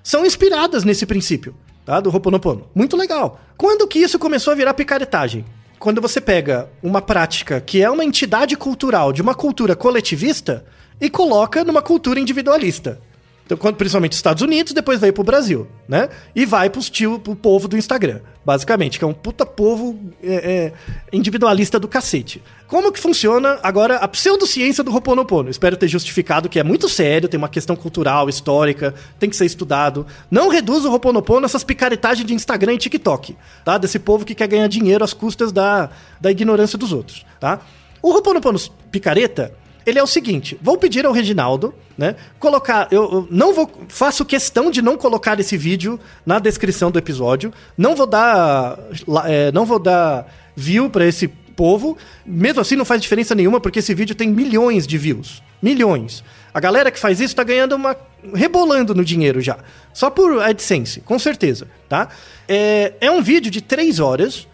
[0.03, 1.99] são inspiradas nesse princípio, tá?
[1.99, 2.67] Do Ho'oponopono.
[2.75, 3.39] Muito legal.
[3.57, 5.43] Quando que isso começou a virar picaretagem?
[5.83, 10.63] Quando você pega uma prática que é uma entidade cultural de uma cultura coletivista
[11.01, 13.01] e coloca numa cultura individualista.
[13.45, 16.10] Então, quando, principalmente Estados Unidos, depois veio pro Brasil, né?
[16.34, 20.34] E vai pros tio, pro povo do Instagram, basicamente, que é um puta povo é,
[20.34, 20.73] é,
[21.12, 22.41] individualista do cacete.
[22.67, 25.49] Como que funciona agora a pseudociência do Ho'oponopono?
[25.49, 29.45] Espero ter justificado que é muito sério, tem uma questão cultural, histórica, tem que ser
[29.45, 30.08] estudado.
[30.32, 33.77] Não reduz o Ho'oponopono a essas picaretagens de Instagram e TikTok, tá?
[33.77, 37.60] Desse povo que quer ganhar dinheiro às custas da, da ignorância dos outros, tá?
[38.01, 38.58] O Ho'oponopono
[38.89, 39.53] picareta
[39.85, 42.15] ele é o seguinte: vou pedir ao Reginaldo, né?
[42.39, 42.87] Colocar.
[42.91, 43.69] Eu, eu não vou.
[43.87, 47.53] Faço questão de não colocar esse vídeo na descrição do episódio.
[47.77, 48.77] Não vou dar.
[49.25, 51.97] é, não vou dar view pra esse povo.
[52.25, 55.43] Mesmo assim, não faz diferença nenhuma, porque esse vídeo tem milhões de views.
[55.61, 56.23] Milhões.
[56.53, 57.95] A galera que faz isso tá ganhando uma.
[58.33, 59.57] rebolando no dinheiro já.
[59.93, 62.09] Só por AdSense, com certeza, tá?
[62.47, 64.47] É, é um vídeo de três horas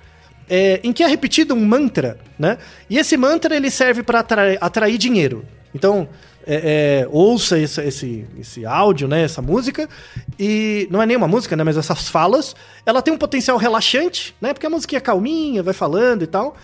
[0.49, 2.57] é, em que é repetido um mantra, né?
[2.89, 5.45] E esse mantra ele serve para atrair, atrair dinheiro.
[5.73, 6.09] Então,
[6.45, 9.21] é, é, ouça esse, esse, esse áudio, né?
[9.21, 9.87] Essa música.
[10.39, 11.63] E não é nem uma música, né?
[11.63, 12.55] Mas essas falas.
[12.85, 14.53] Ela tem um potencial relaxante, né?
[14.53, 16.55] Porque a música é calminha, vai falando e tal.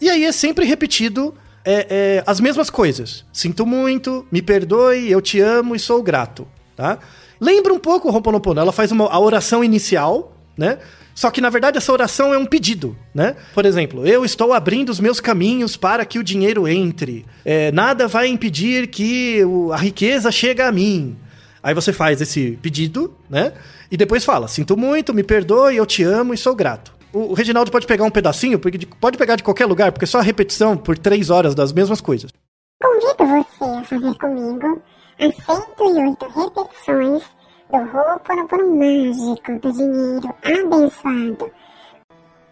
[0.00, 3.24] E aí é sempre repetido é, é, as mesmas coisas.
[3.32, 6.98] Sinto muito, me perdoe, eu te amo e sou grato, tá?
[7.40, 8.60] Lembra um pouco o Ho'oponopono.
[8.60, 10.78] Ela faz uma, a oração inicial, né?
[11.20, 13.36] Só que na verdade essa oração é um pedido, né?
[13.52, 17.26] Por exemplo, eu estou abrindo os meus caminhos para que o dinheiro entre.
[17.44, 21.18] É, nada vai impedir que a riqueza chegue a mim.
[21.62, 23.52] Aí você faz esse pedido, né?
[23.90, 26.90] E depois fala: sinto muito, me perdoe, eu te amo e sou grato.
[27.12, 30.08] O, Reginaldo pode pegar um pedacinho, porque de- pode pegar de qualquer lugar, porque é
[30.08, 32.30] só a repetição por três horas das mesmas coisas.
[32.82, 34.80] Convido você a fazer comigo
[35.20, 37.22] as 108 repetições
[37.70, 41.50] do Ho'oponopono mágico do dinheiro abençoado.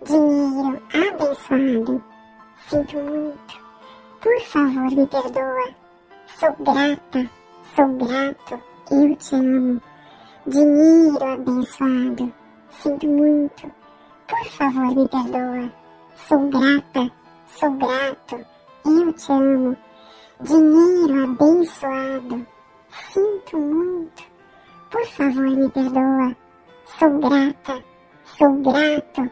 [0.06, 2.04] Dinheiro abençoado.
[2.68, 3.54] Sinto muito.
[4.20, 5.74] Por favor, me perdoa.
[6.26, 7.30] Sou grata,
[7.74, 9.82] sou grato, eu te amo.
[10.46, 12.32] Dinheiro abençoado.
[12.70, 13.72] Sinto muito.
[14.28, 15.72] Por favor, me perdoa.
[16.14, 17.10] Sou grata,
[17.46, 18.46] sou grato,
[18.86, 19.76] eu te amo.
[20.42, 22.46] Dinheiro abençoado.
[23.12, 24.37] Sinto muito.
[24.90, 26.36] Por favor, me perdoa.
[26.98, 27.84] Sou grata,
[28.24, 29.30] sou grato,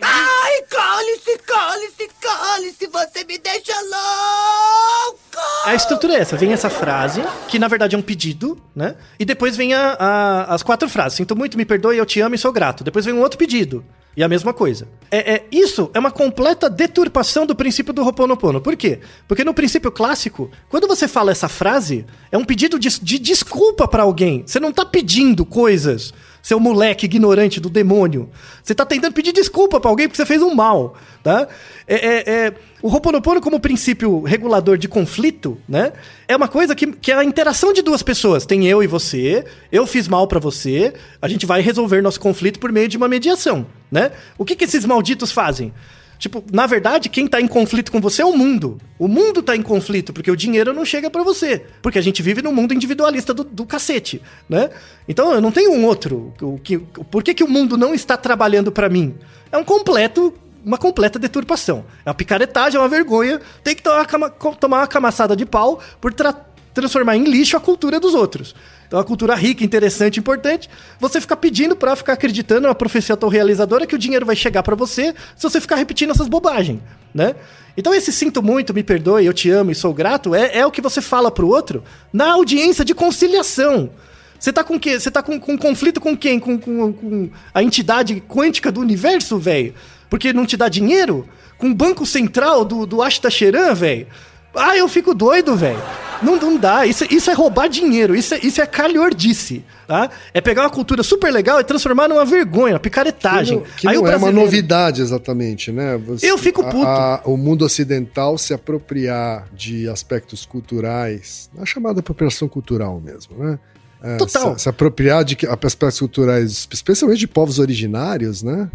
[0.00, 5.18] Ai, cale-se, cale-se, cale-se, você me deixa louco!
[5.64, 8.96] A estrutura é essa, vem essa frase, que na verdade é um pedido, né?
[9.18, 11.16] E depois vem a, a- as quatro frases.
[11.16, 12.84] Sinto muito, me perdoe, eu te amo e sou grato.
[12.84, 13.84] Depois vem um outro pedido.
[14.16, 14.88] E a mesma coisa.
[15.12, 18.60] É, é- isso é uma completa deturpação do princípio do Ho'oponopono.
[18.60, 19.00] Por quê?
[19.28, 23.86] Porque no princípio clássico, quando você fala essa frase, é um pedido de, de desculpa
[23.86, 24.42] pra alguém.
[24.46, 26.12] Você não tá pedindo coisas,
[26.42, 28.30] seu moleque ignorante do demônio.
[28.62, 31.48] Você tá tentando pedir desculpa pra alguém porque você fez um mal, tá?
[31.86, 35.92] É, é- é- o Ho'oponopono como princípio regulador de conflito, né?
[36.28, 38.46] É uma coisa que, que é a interação de duas pessoas.
[38.46, 42.58] Tem eu e você, eu fiz mal pra você, a gente vai resolver nosso conflito
[42.60, 44.12] por meio de uma mediação, né?
[44.36, 45.72] O que que esses malditos fazem?
[46.18, 48.78] Tipo, na verdade, quem tá em conflito com você é o mundo.
[48.98, 51.64] O mundo tá em conflito, porque o dinheiro não chega pra você.
[51.80, 54.68] Porque a gente vive num mundo individualista do, do cacete, né?
[55.08, 56.34] Então eu não tenho um outro.
[56.42, 59.14] O que, por que, que o mundo não está trabalhando pra mim?
[59.52, 60.34] É um completo.
[60.64, 61.84] Uma completa deturpação.
[62.04, 63.40] É uma picaretagem, é uma vergonha.
[63.62, 66.34] Tem que tomar uma, cama- tomar uma camaçada de pau por tra-
[66.74, 68.54] transformar em lixo a cultura dos outros.
[68.88, 70.68] Então, a cultura rica, interessante, importante.
[70.98, 74.74] Você ficar pedindo pra ficar acreditando na profecia autorrealizadora que o dinheiro vai chegar pra
[74.74, 76.80] você se você ficar repetindo essas bobagens,
[77.14, 77.36] né?
[77.76, 80.70] Então, esse sinto muito, me perdoe, eu te amo e sou grato é, é o
[80.70, 83.90] que você fala pro outro na audiência de conciliação.
[84.38, 84.98] Você tá com o quê?
[84.98, 86.40] Você tá com, com conflito com quem?
[86.40, 89.74] Com, com, com a entidade quântica do universo, velho?
[90.08, 91.28] Porque não te dá dinheiro?
[91.58, 94.06] Com o banco central do, do Ashta Sheran, velho?
[94.54, 95.80] Ah, eu fico doido, velho.
[96.20, 96.84] Não, não dá.
[96.84, 98.16] Isso, isso é roubar dinheiro.
[98.16, 100.10] Isso é, isso é calhordice, tá?
[100.34, 103.60] É pegar uma cultura super legal e transformar numa vergonha, uma picaretagem.
[103.60, 105.96] Que não, que não é uma brasileiro- novidade exatamente, né?
[105.98, 106.86] Você- Eu fico a- puto.
[106.86, 113.58] a- o mundo ocidental se apropriar de aspectos culturais, a chamada apropriação cultural mesmo, né?
[114.02, 114.56] É, Total.
[114.56, 118.68] Se, se apropriar de aspectos culturais, especialmente de povos originários, né?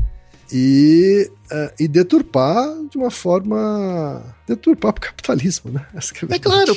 [0.52, 4.22] E, é, e deturpar de uma forma.
[4.48, 5.86] deturpar para o capitalismo, né?
[5.94, 6.42] É verdade.
[6.42, 6.76] claro,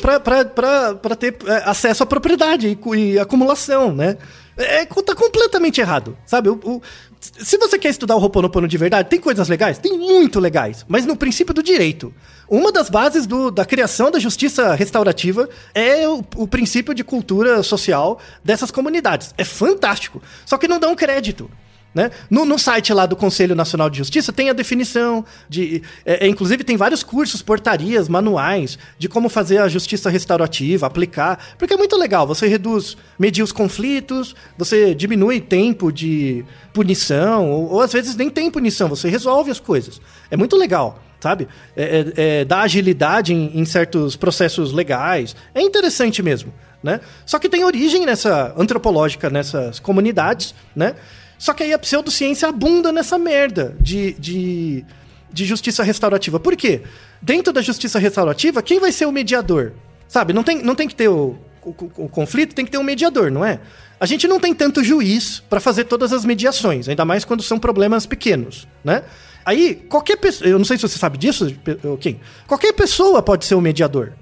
[0.96, 4.16] pra ter é, acesso à propriedade e, e acumulação, né?
[4.56, 6.48] É, co- tá completamente errado, sabe?
[6.48, 6.82] O, o-
[7.20, 9.78] se você quer estudar o Ho'oponopono de verdade, tem coisas legais?
[9.78, 12.14] Tem muito legais, mas no princípio do direito.
[12.48, 17.62] Uma das bases do- da criação da justiça restaurativa é o, o princípio de cultura
[17.62, 19.34] social dessas comunidades.
[19.36, 20.22] É fantástico.
[20.46, 21.50] Só que não dão crédito.
[21.96, 22.10] Né?
[22.28, 25.80] No, no site lá do Conselho Nacional de Justiça tem a definição de.
[26.04, 31.42] é, é, inclusive, tem vários cursos, portarias, manuais de como fazer a justiça restaurativa, aplicar.
[31.56, 32.26] Porque é muito legal.
[32.26, 38.28] Você reduz, medir os conflitos, você diminui tempo de punição, ou, ou às vezes nem
[38.28, 39.98] tem punição, você resolve as coisas.
[40.30, 41.02] É muito legal.
[41.18, 41.48] Sabe?
[41.74, 45.34] É, é, é, dá agilidade em, em certos processos legais.
[45.54, 46.52] É interessante mesmo.
[46.82, 47.00] Né?
[47.24, 50.94] Só que tem origem nessa antropológica nessas comunidades, né?
[51.38, 54.84] Só que aí a pseudociência abunda nessa merda de, de,
[55.32, 56.40] de justiça restaurativa.
[56.40, 56.82] Por quê?
[57.20, 59.72] Dentro da justiça restaurativa, quem vai ser o mediador?
[60.08, 62.82] Sabe, não tem, não tem que ter o, o, o conflito, tem que ter um
[62.82, 63.60] mediador, não é?
[63.98, 67.58] A gente não tem tanto juiz para fazer todas as mediações, ainda mais quando são
[67.58, 69.02] problemas pequenos, né?
[69.44, 71.54] Aí, qualquer pessoa, eu não sei se você sabe disso,
[72.00, 72.20] quem?
[72.46, 74.12] Qualquer pessoa pode ser o mediador.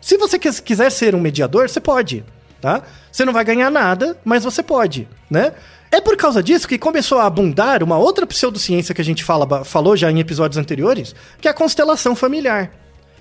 [0.00, 2.22] Se você quis- quiser ser um mediador, você pode,
[2.60, 2.82] tá?
[3.10, 5.52] Você não vai ganhar nada, mas você pode, né?
[5.94, 9.64] É por causa disso que começou a abundar uma outra pseudociência que a gente fala,
[9.64, 12.72] falou já em episódios anteriores, que é a constelação familiar,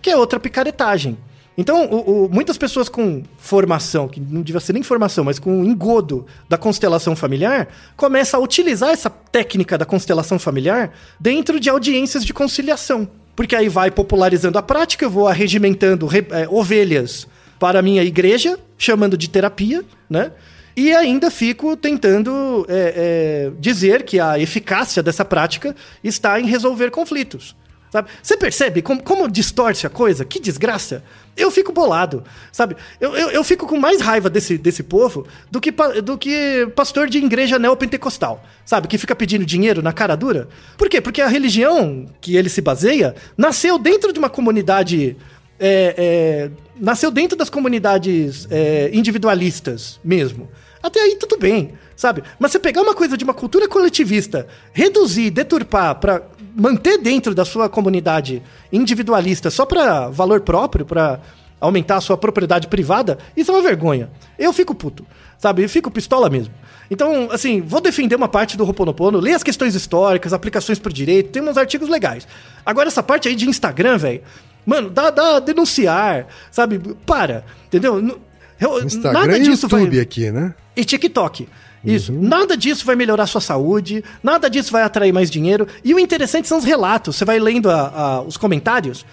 [0.01, 1.15] que é outra picaretagem.
[1.55, 5.63] Então, o- o- muitas pessoas com formação, que não devia ser nem formação, mas com
[5.63, 12.25] engodo da constelação familiar, começam a utilizar essa técnica da constelação familiar dentro de audiências
[12.25, 13.07] de conciliação.
[13.35, 17.27] Porque aí vai popularizando a prática, eu vou arregimentando re- é, ovelhas
[17.59, 20.31] para a minha igreja, chamando de terapia, né?
[20.75, 26.89] E ainda fico tentando é, é, dizer que a eficácia dessa prática está em resolver
[26.89, 27.55] conflitos.
[27.93, 28.09] Sabe?
[28.23, 30.25] Você percebe como, como distorce a coisa?
[30.25, 31.03] Que desgraça!
[31.37, 32.75] Eu fico bolado, sabe?
[32.99, 35.71] Eu, eu, eu fico com mais raiva desse, desse povo do que,
[36.03, 38.87] do que pastor de igreja neopentecostal, sabe?
[38.87, 40.47] Que fica pedindo dinheiro na cara dura.
[40.75, 40.99] Por quê?
[40.99, 45.15] Porque a religião que ele se baseia nasceu dentro de uma comunidade
[45.59, 50.49] é, é, nasceu dentro das comunidades é, individualistas mesmo.
[50.81, 52.23] Até aí tudo bem, sabe?
[52.37, 56.21] Mas você pegar uma coisa de uma cultura coletivista, reduzir, deturpar pra
[56.55, 61.21] manter dentro da sua comunidade individualista só para valor próprio, para
[61.59, 64.09] aumentar a sua propriedade privada, isso é uma vergonha.
[64.37, 65.05] Eu fico puto,
[65.37, 65.63] sabe?
[65.63, 66.53] Eu fico pistola mesmo.
[66.91, 71.31] Então, assim, vou defender uma parte do Roponopono, ler as questões históricas, aplicações pro direito,
[71.31, 72.27] tem uns artigos legais.
[72.65, 74.21] Agora, essa parte aí de Instagram, velho,
[74.65, 76.79] mano, dá, dá denunciar, sabe?
[77.05, 78.19] Para, entendeu?
[78.59, 80.53] Eu- Instagram nada e disso vai- YouTube aqui, né?
[80.75, 81.47] e TikTok.
[81.85, 82.13] Isso.
[82.13, 85.67] Nada disso vai melhorar a sua saúde, nada disso vai atrair mais dinheiro.
[85.83, 87.17] E o interessante são os relatos.
[87.17, 89.05] Você vai lendo a- a- os comentários.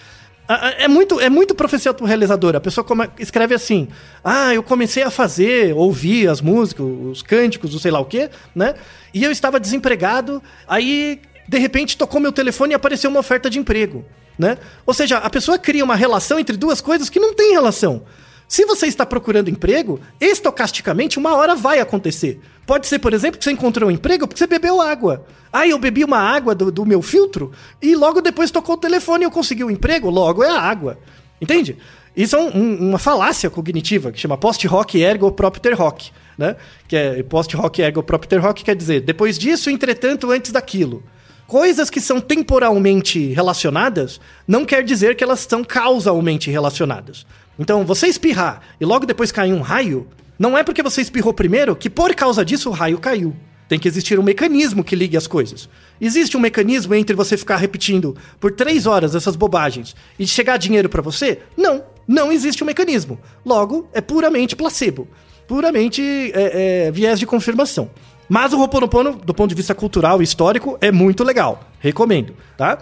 [0.78, 2.58] É muito, é muito profecia realizadora.
[2.58, 3.88] A pessoa come- escreve assim:
[4.24, 8.30] Ah, eu comecei a fazer, ouvir as músicas, os cânticos, o sei lá o quê,
[8.54, 8.74] né?
[9.14, 13.58] E eu estava desempregado, aí, de repente, tocou meu telefone e apareceu uma oferta de
[13.60, 14.04] emprego,
[14.40, 14.56] né?
[14.86, 18.02] Ou seja, a pessoa cria uma relação entre duas coisas que não tem relação.
[18.48, 22.40] Se você está procurando emprego, estocasticamente uma hora vai acontecer.
[22.66, 25.24] Pode ser, por exemplo, que você encontrou um emprego porque você bebeu água.
[25.52, 29.24] Ah, eu bebi uma água do, do meu filtro e logo depois tocou o telefone
[29.24, 30.98] e eu consegui um emprego, logo é a água.
[31.40, 31.76] Entende?
[32.16, 36.56] Isso é um- uma falácia cognitiva que chama post-hoc ergo propter hoc, né?
[36.88, 41.04] Que é post-hoc ergo propter hoc quer dizer depois disso, entretanto, antes daquilo.
[41.50, 47.26] Coisas que são temporalmente relacionadas não quer dizer que elas são causalmente relacionadas.
[47.58, 50.06] Então, você espirrar e logo depois cair um raio,
[50.38, 53.34] não é porque você espirrou primeiro que por causa disso o raio caiu.
[53.68, 55.68] Tem que existir um mecanismo que ligue as coisas.
[56.00, 60.88] Existe um mecanismo entre você ficar repetindo por três horas essas bobagens e chegar dinheiro
[60.88, 61.40] pra você?
[61.56, 63.18] Não, não existe um mecanismo.
[63.44, 65.08] Logo, é puramente placebo.
[65.48, 66.00] Puramente
[66.32, 67.90] é, é, viés de confirmação.
[68.32, 71.64] Mas o Ho'oponopono, do ponto de vista cultural e histórico, é muito legal.
[71.80, 72.78] Recomendo, tá?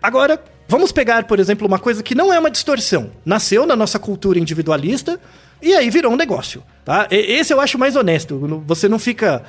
[0.00, 3.10] Agora, vamos pegar, por exemplo, uma coisa que não é uma distorção.
[3.24, 5.18] Nasceu na nossa cultura individualista
[5.60, 7.08] e aí virou um negócio, tá?
[7.10, 8.62] Esse eu acho mais honesto.
[8.64, 9.42] Você não fica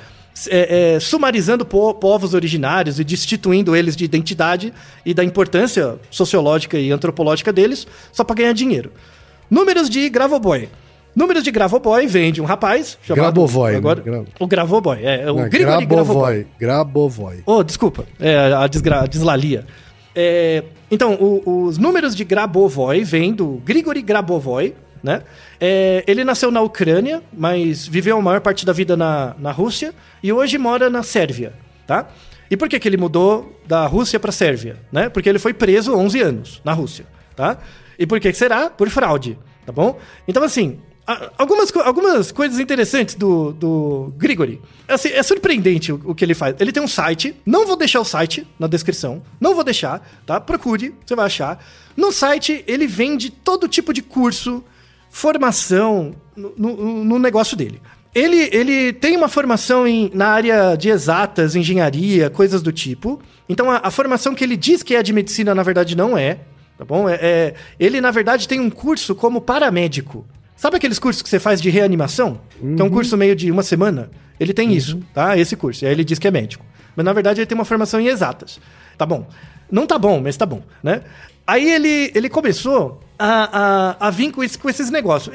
[0.48, 4.74] é, é, sumarizando po- povos originários e destituindo eles de identidade
[5.06, 8.90] e da importância sociológica e antropológica deles só para ganhar dinheiro.
[9.48, 10.68] Números de Gravoboy.
[11.14, 13.22] Números de Gravoboy vem de um rapaz chamado...
[13.34, 13.78] Grabovoi, né?
[13.78, 15.30] Agora, Gra- O Gravoboy, é.
[15.30, 16.46] O Não, Grigori Gravoboy.
[16.58, 17.42] Grabovoi.
[17.46, 18.04] Oh, desculpa.
[18.18, 19.64] É, a, desgra a deslalia.
[20.14, 25.22] É, então, o- os números de Grabovoi vêm do Grigori Grabovoi, né?
[25.60, 29.92] É, ele nasceu na Ucrânia, mas viveu a maior parte da vida na, na Rússia
[30.22, 31.52] e hoje mora na Sérvia,
[31.86, 32.08] tá?
[32.50, 35.08] E por que, que ele mudou da Rússia para Sérvia, né?
[35.08, 37.04] Porque ele foi preso 11 anos na Rússia,
[37.36, 37.58] tá?
[37.98, 38.68] E por que que será?
[38.70, 39.98] Por fraude, tá bom?
[40.28, 40.93] Então, assim, a-
[41.36, 44.60] algumas, algumas coisas interessantes do, do Grigori.
[44.88, 46.54] Assim, é surpreendente o, o que ele faz.
[46.58, 50.40] Ele tem um site, não vou deixar o site na descrição, não vou deixar, tá?
[50.40, 51.64] Procure, você vai achar.
[51.96, 54.62] No site, ele vende todo tipo de curso,
[55.10, 57.80] formação no, no- no negócio dele.
[58.14, 63.20] Ele, ele tem uma formação em- na área de exatas, engenharia, coisas do tipo.
[63.48, 66.38] Então, a, a formação que ele diz que é de medicina, na verdade, não é.
[66.78, 67.08] Tá bom?
[67.08, 70.24] É, é- ele, na verdade, tem um curso como paramédico.
[70.56, 72.40] Sabe aqueles cursos que você faz de reanimação?
[72.76, 74.10] Que é um curso meio de uma semana?
[74.38, 75.36] Ele tem isso, tá?
[75.36, 75.84] Esse curso.
[75.84, 76.64] E aí ele diz que é médico.
[76.96, 78.60] Mas, na verdade, ele tem uma formação em exatas.
[78.96, 79.26] Tá bom.
[79.70, 81.02] Não tá bom, mas tá bom, né?
[81.46, 85.34] Aí ele, ele começou a, a, a vir com, esse- com esses negócios.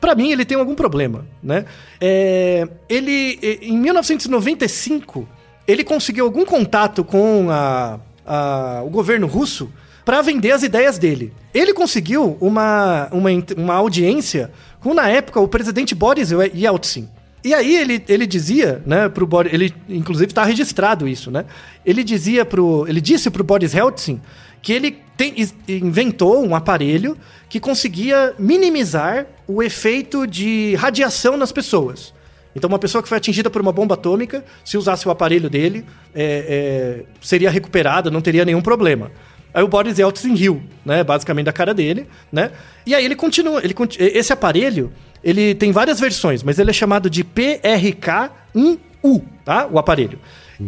[0.00, 1.64] Pra mim, ele tem algum problema, né?
[2.00, 5.28] É, ele, em 1995,
[5.66, 9.70] ele conseguiu algum contato com a, a- o governo russo
[10.08, 11.34] para vender as ideias dele.
[11.52, 17.10] Ele conseguiu uma, uma, uma audiência com, na época, o presidente Boris Yeltsin.
[17.44, 21.44] E aí ele, ele dizia, né, pro Boris, ele inclusive está registrado isso, né?
[21.84, 24.18] Ele dizia pro, ele disse pro Boris Yeltsin
[24.62, 25.34] que ele tem-
[25.68, 27.14] inventou um aparelho
[27.46, 32.14] que conseguia minimizar o efeito de radiação nas pessoas.
[32.56, 35.84] Então, uma pessoa que foi atingida por uma bomba atômica, se usasse o aparelho dele,
[36.14, 39.12] é, é, seria recuperada, não teria nenhum problema.
[39.58, 41.02] Aí o Boris Yeltsin riu, né?
[41.02, 42.52] Basicamente da cara dele, né?
[42.86, 43.60] E aí ele continua.
[43.64, 44.92] Ele, esse aparelho,
[45.24, 49.66] ele tem várias versões, mas ele é chamado de PRK-1U, tá?
[49.70, 50.18] O aparelho.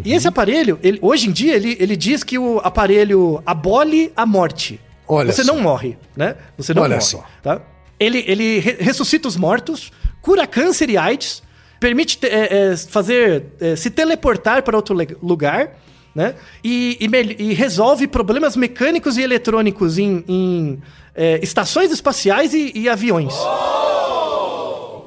[0.05, 4.25] E esse aparelho, ele- hoje em dia, ele, ele diz que o aparelho abole a
[4.25, 4.81] morte.
[5.07, 5.53] Olha Você só.
[5.53, 6.37] não morre, né?
[6.57, 7.25] Você não Olha morre, só.
[7.43, 7.61] tá?
[7.99, 9.91] Ele, ele re- ressuscita os mortos,
[10.23, 11.43] cura câncer e AIDS,
[11.81, 15.77] permite te- é, é, fazer é, se teleportar para outro lugar,
[16.15, 16.35] né?
[16.63, 20.83] E, e e resolve problemas mecânicos e eletrônicos em, em,
[21.15, 23.35] é, estações espaciais e, e aviões.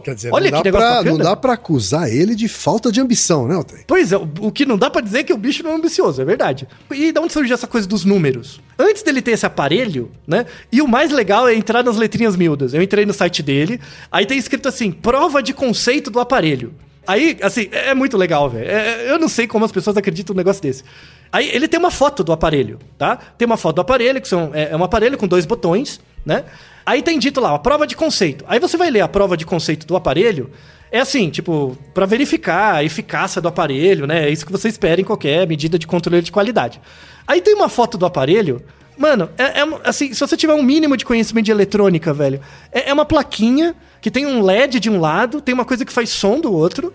[0.04, 3.00] Quer dizer, Olha não, que dá pra, não dá pra acusar ele de falta de
[3.00, 3.86] ambição, né, Altair?
[3.88, 5.76] Pois é, o, o que não dá pra dizer é que o bicho não é
[5.76, 6.68] ambicioso, é verdade.
[6.92, 8.60] E de onde surgiu essa coisa dos números?
[8.78, 10.46] Antes dele ter esse aparelho, né?
[10.72, 12.74] E o mais legal é entrar nas letrinhas miúdas.
[12.74, 13.80] Eu entrei no site dele,
[14.12, 16.74] aí tem escrito assim: prova de conceito do aparelho.
[17.06, 18.70] Aí, assim, é é muito legal, velho.
[18.70, 20.84] É- eu não sei como as pessoas acreditam num negócio desse.
[21.32, 23.18] Aí ele tem uma foto do aparelho, tá?
[23.38, 26.44] Tem uma foto do aparelho, que são, é, é um aparelho com dois botões, né?
[26.86, 28.46] Aí tem dito lá, a prova de conceito.
[28.48, 30.52] Aí você vai ler a prova de conceito do aparelho,
[30.92, 34.28] é assim, tipo, para verificar a eficácia do aparelho, né?
[34.28, 36.80] É isso que você espera em qualquer medida de controle de qualidade.
[37.28, 38.62] Aí tem uma foto do aparelho,
[38.96, 42.40] mano, é, é assim, se você tiver um mínimo de conhecimento de eletrônica, velho,
[42.72, 45.94] é, é uma plaquinha que tem um LED de um lado, tem uma coisa que
[45.94, 46.94] faz som do outro,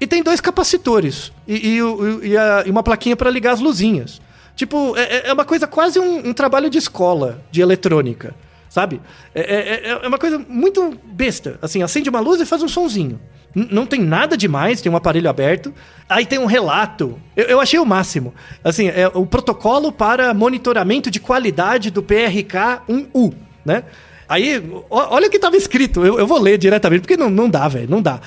[0.00, 4.20] e tem dois capacitores e, e, e, a, e uma plaquinha para ligar as luzinhas.
[4.54, 8.36] Tipo, é, é uma coisa quase um, um trabalho de escola de eletrônica
[8.68, 9.00] sabe?
[9.32, 11.60] É, é, é, é, uma coisa muito besta.
[11.62, 13.20] Assim, acende uma luz e faz um sonzinho.
[13.54, 15.72] Não tem nada demais, tem um aparelho aberto.
[16.08, 17.16] Aí tem um relato.
[17.36, 18.34] Eu, eu achei o máximo.
[18.64, 23.32] Assim, é o protocolo para monitoramento de qualidade do PRK-1U,
[23.64, 23.84] né?
[24.28, 26.04] Aí, olha o que estava escrito.
[26.04, 27.90] Eu, eu, vou ler diretamente, porque não, não dá, velho.
[27.90, 28.20] Não dá.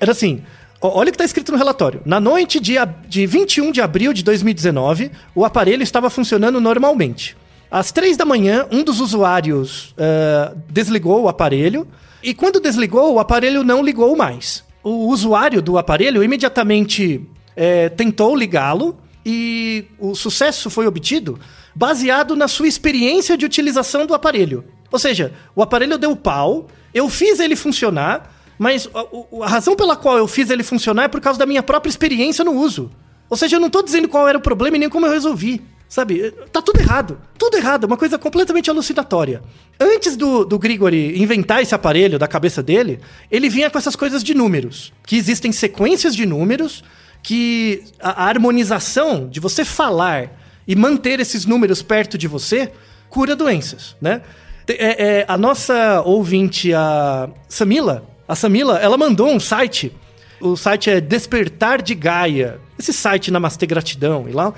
[0.00, 0.42] Era assim.
[0.80, 2.02] Olha o que está escrito no relatório.
[2.04, 2.74] Na noite de,
[3.08, 7.36] de 21 de abril de 2019, o aparelho estava funcionando normalmente.
[7.70, 11.88] Às três da manhã, um dos usuários uh, desligou o aparelho
[12.22, 14.62] e quando desligou, o aparelho não ligou mais.
[14.82, 17.26] O usuário do aparelho imediatamente
[17.56, 21.38] é, tentou ligá-lo e o sucesso foi obtido
[21.74, 24.64] baseado na sua experiência de utilização do aparelho.
[24.94, 29.96] Ou seja, o aparelho deu pau, eu fiz ele funcionar, mas a, a razão pela
[29.96, 32.92] qual eu fiz ele funcionar é por causa da minha própria experiência no uso.
[33.28, 35.60] Ou seja, eu não estou dizendo qual era o problema e nem como eu resolvi.
[35.88, 36.30] Sabe?
[36.52, 37.20] Tá tudo errado.
[37.36, 37.84] Tudo errado.
[37.84, 39.42] Uma coisa completamente alucinatória.
[39.80, 44.22] Antes do, do Grigori inventar esse aparelho da cabeça dele, ele vinha com essas coisas
[44.22, 44.92] de números.
[45.04, 46.84] Que existem sequências de números
[47.20, 50.30] que a, a harmonização de você falar
[50.68, 52.70] e manter esses números perto de você
[53.10, 54.22] cura doenças, né?
[54.68, 59.92] É, é, a nossa ouvinte, a Samila, a Samila, ela mandou um site.
[60.40, 62.60] O site é Despertar de Gaia.
[62.78, 64.26] Esse site Namastê Gratidão.
[64.28, 64.52] E lá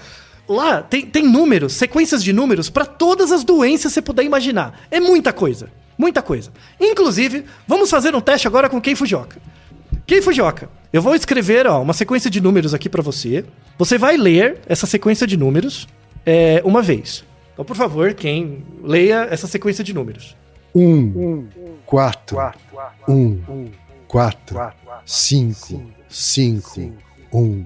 [0.48, 4.80] Lá tem, tem números, sequências de números para todas as doenças que você puder imaginar.
[4.90, 5.68] É muita coisa.
[5.98, 6.52] Muita coisa.
[6.80, 9.38] Inclusive, vamos fazer um teste agora com Kei Fujioka.
[10.06, 13.44] Kei Fujioka, eu vou escrever ó, uma sequência de números aqui para você.
[13.76, 15.88] Você vai ler essa sequência de números
[16.24, 17.24] é, uma vez.
[17.56, 20.36] Então, por favor, quem leia essa sequência de números.
[20.74, 21.46] Um,
[21.86, 22.36] quatro,
[23.08, 23.70] um,
[24.06, 24.60] quatro,
[25.06, 26.92] cinco, cinco,
[27.32, 27.64] um.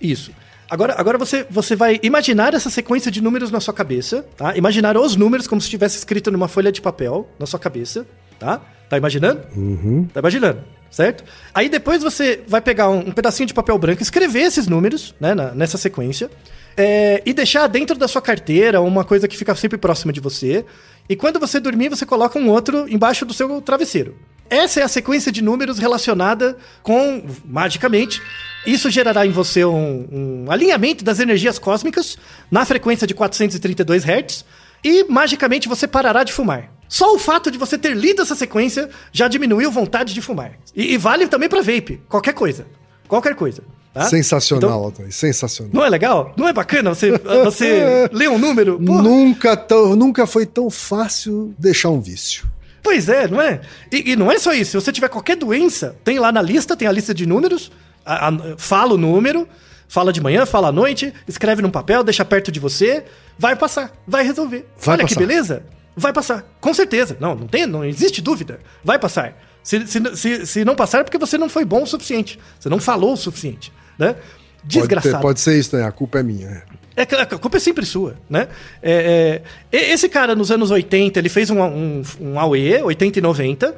[0.00, 0.30] Isso.
[0.70, 4.56] Agora, agora você, você vai imaginar essa sequência de números na sua cabeça, tá?
[4.56, 8.06] Imaginar os números como se estivesse escrito numa folha de papel na sua cabeça,
[8.38, 8.60] tá?
[8.88, 9.42] Tá imaginando?
[9.56, 10.06] Uhum.
[10.14, 11.24] Tá imaginando, certo?
[11.52, 15.34] Aí depois você vai pegar um, um pedacinho de papel branco, escrever esses números, né,
[15.34, 16.30] na, nessa sequência,
[16.76, 20.64] é, e deixar dentro da sua carteira uma coisa que fica sempre próxima de você.
[21.08, 24.16] E quando você dormir, você coloca um outro embaixo do seu travesseiro.
[24.48, 28.20] Essa é a sequência de números relacionada com, magicamente,
[28.66, 32.18] isso gerará em você um, um, alinhamento das energias cósmicas
[32.50, 34.44] na frequência de 432 Hz
[34.82, 36.72] e magicamente você parará de fumar.
[36.88, 40.58] Só o fato de você ter lido essa sequência já diminuiu vontade de fumar.
[40.74, 42.66] E, e vale também para vape, qualquer coisa.
[43.06, 43.62] Qualquer coisa.
[43.92, 44.02] Tá?
[44.02, 45.72] Sensacional, então, sensacional.
[45.74, 46.32] Não é legal?
[46.36, 47.10] Não é bacana você,
[47.44, 48.78] você ler um número?
[48.78, 52.48] Nunca, tão, nunca foi tão fácil deixar um vício.
[52.82, 53.60] Pois é, não é?
[53.92, 54.70] E, e, não é só isso.
[54.70, 57.70] Se você tiver qualquer doença, tem lá na lista, tem a lista de números,
[58.06, 59.46] a, a, fala o número,
[59.88, 63.04] fala de manhã, fala à noite, escreve num papel, deixa perto de você,
[63.36, 64.66] vai passar, vai resolver.
[64.80, 65.14] Vai Olha passar.
[65.14, 65.62] que beleza?
[65.96, 67.16] Vai passar, com certeza.
[67.20, 68.60] Não, não tem, não existe dúvida.
[68.84, 69.36] Vai passar.
[69.62, 72.38] Se, se, se, se não passar é porque você não foi bom o suficiente.
[72.58, 74.16] Você não falou o suficiente, né?
[74.64, 75.12] Desgraçado.
[75.12, 75.84] Pode, ter, pode ser isso, né?
[75.84, 76.48] A culpa é minha.
[76.48, 76.80] É.
[76.96, 78.48] É, a culpa é sempre sua, né?
[78.82, 79.40] É,
[79.72, 83.74] é, esse cara, nos anos 80, ele fez um, um, um AUE, 80 e 90.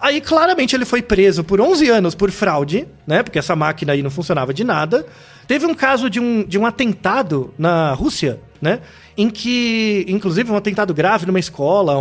[0.00, 3.22] Aí, claramente, ele foi preso por 11 anos por fraude, né?
[3.22, 5.06] Porque essa máquina aí não funcionava de nada.
[5.46, 8.80] Teve um caso de um, de um atentado na Rússia, né?
[9.16, 11.94] Em que, inclusive, um atentado grave numa escola,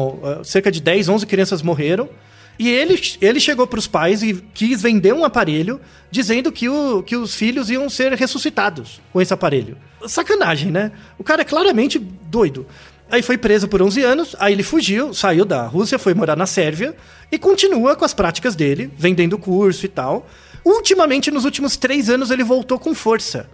[0.43, 2.07] cerca de 10, 11 crianças morreram.
[2.59, 5.79] E ele, ele chegou para os pais e quis vender um aparelho
[6.11, 9.77] dizendo que, o, que os filhos iam ser ressuscitados com esse aparelho.
[10.05, 10.91] Sacanagem, né?
[11.17, 12.65] O cara é claramente doido.
[13.09, 16.45] Aí foi preso por 11 anos, aí ele fugiu, saiu da Rússia, foi morar na
[16.45, 16.95] Sérvia
[17.29, 20.27] e continua com as práticas dele, vendendo curso e tal.
[20.63, 23.49] Ultimamente, nos últimos três anos, ele voltou com força.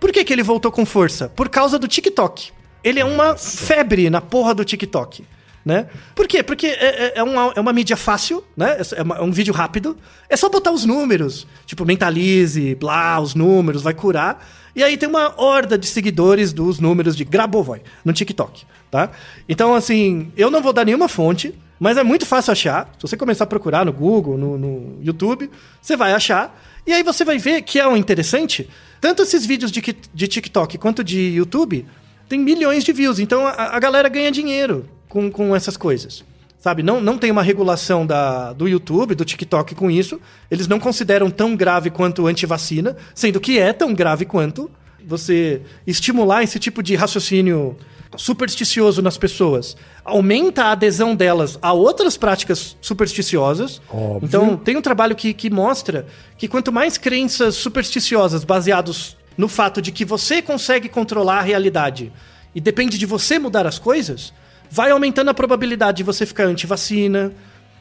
[0.00, 1.28] Por que, que ele voltou com força?
[1.28, 2.50] Por causa do TikTok.
[2.82, 5.24] Ele é uma febre na porra do TikTok.
[5.64, 5.86] Né?
[6.14, 6.42] Por quê?
[6.42, 8.76] Porque é, é, é uma, é uma mídia fácil, né?
[8.94, 9.96] É, uma, é, um vídeo rápido.
[10.28, 11.46] É só botar os números.
[11.64, 14.46] Tipo, mentalize, blá, os números, vai curar.
[14.76, 19.10] E aí tem uma horda de seguidores dos números de Grabovoi no TikTok, tá?
[19.48, 22.90] Então, assim, eu não vou dar nenhuma fonte, Mas é muito fácil achar.
[22.98, 25.50] Se você começar a procurar no Google, no, no YouTube,
[25.80, 26.58] você vai achar.
[26.86, 28.68] E aí você vai ver que é um interessante.
[29.00, 31.86] Tanto esses vídeos de, de TikTok quanto de YouTube
[32.28, 33.18] tem milhões de views.
[33.18, 36.24] Então a, a galera ganha dinheiro com, com essas coisas.
[36.58, 36.82] Sabe?
[36.82, 40.20] Não, não tem uma regulação da, do YouTube, do TikTok com isso.
[40.50, 44.68] Eles não consideram tão grave quanto antivacina, sendo que é tão grave quanto
[45.06, 47.76] você estimular esse tipo de raciocínio
[48.16, 49.76] supersticioso nas pessoas.
[50.04, 53.80] Aumenta a adesão delas a outras práticas supersticiosas.
[53.88, 54.20] Óbvio.
[54.22, 56.06] Então, tem um trabalho que, que mostra
[56.36, 62.10] que quanto mais crenças supersticiosas baseados no fato de que você consegue controlar a realidade
[62.54, 64.32] e depende de você mudar as coisas,
[64.74, 67.32] vai aumentando a probabilidade de você ficar anti-vacina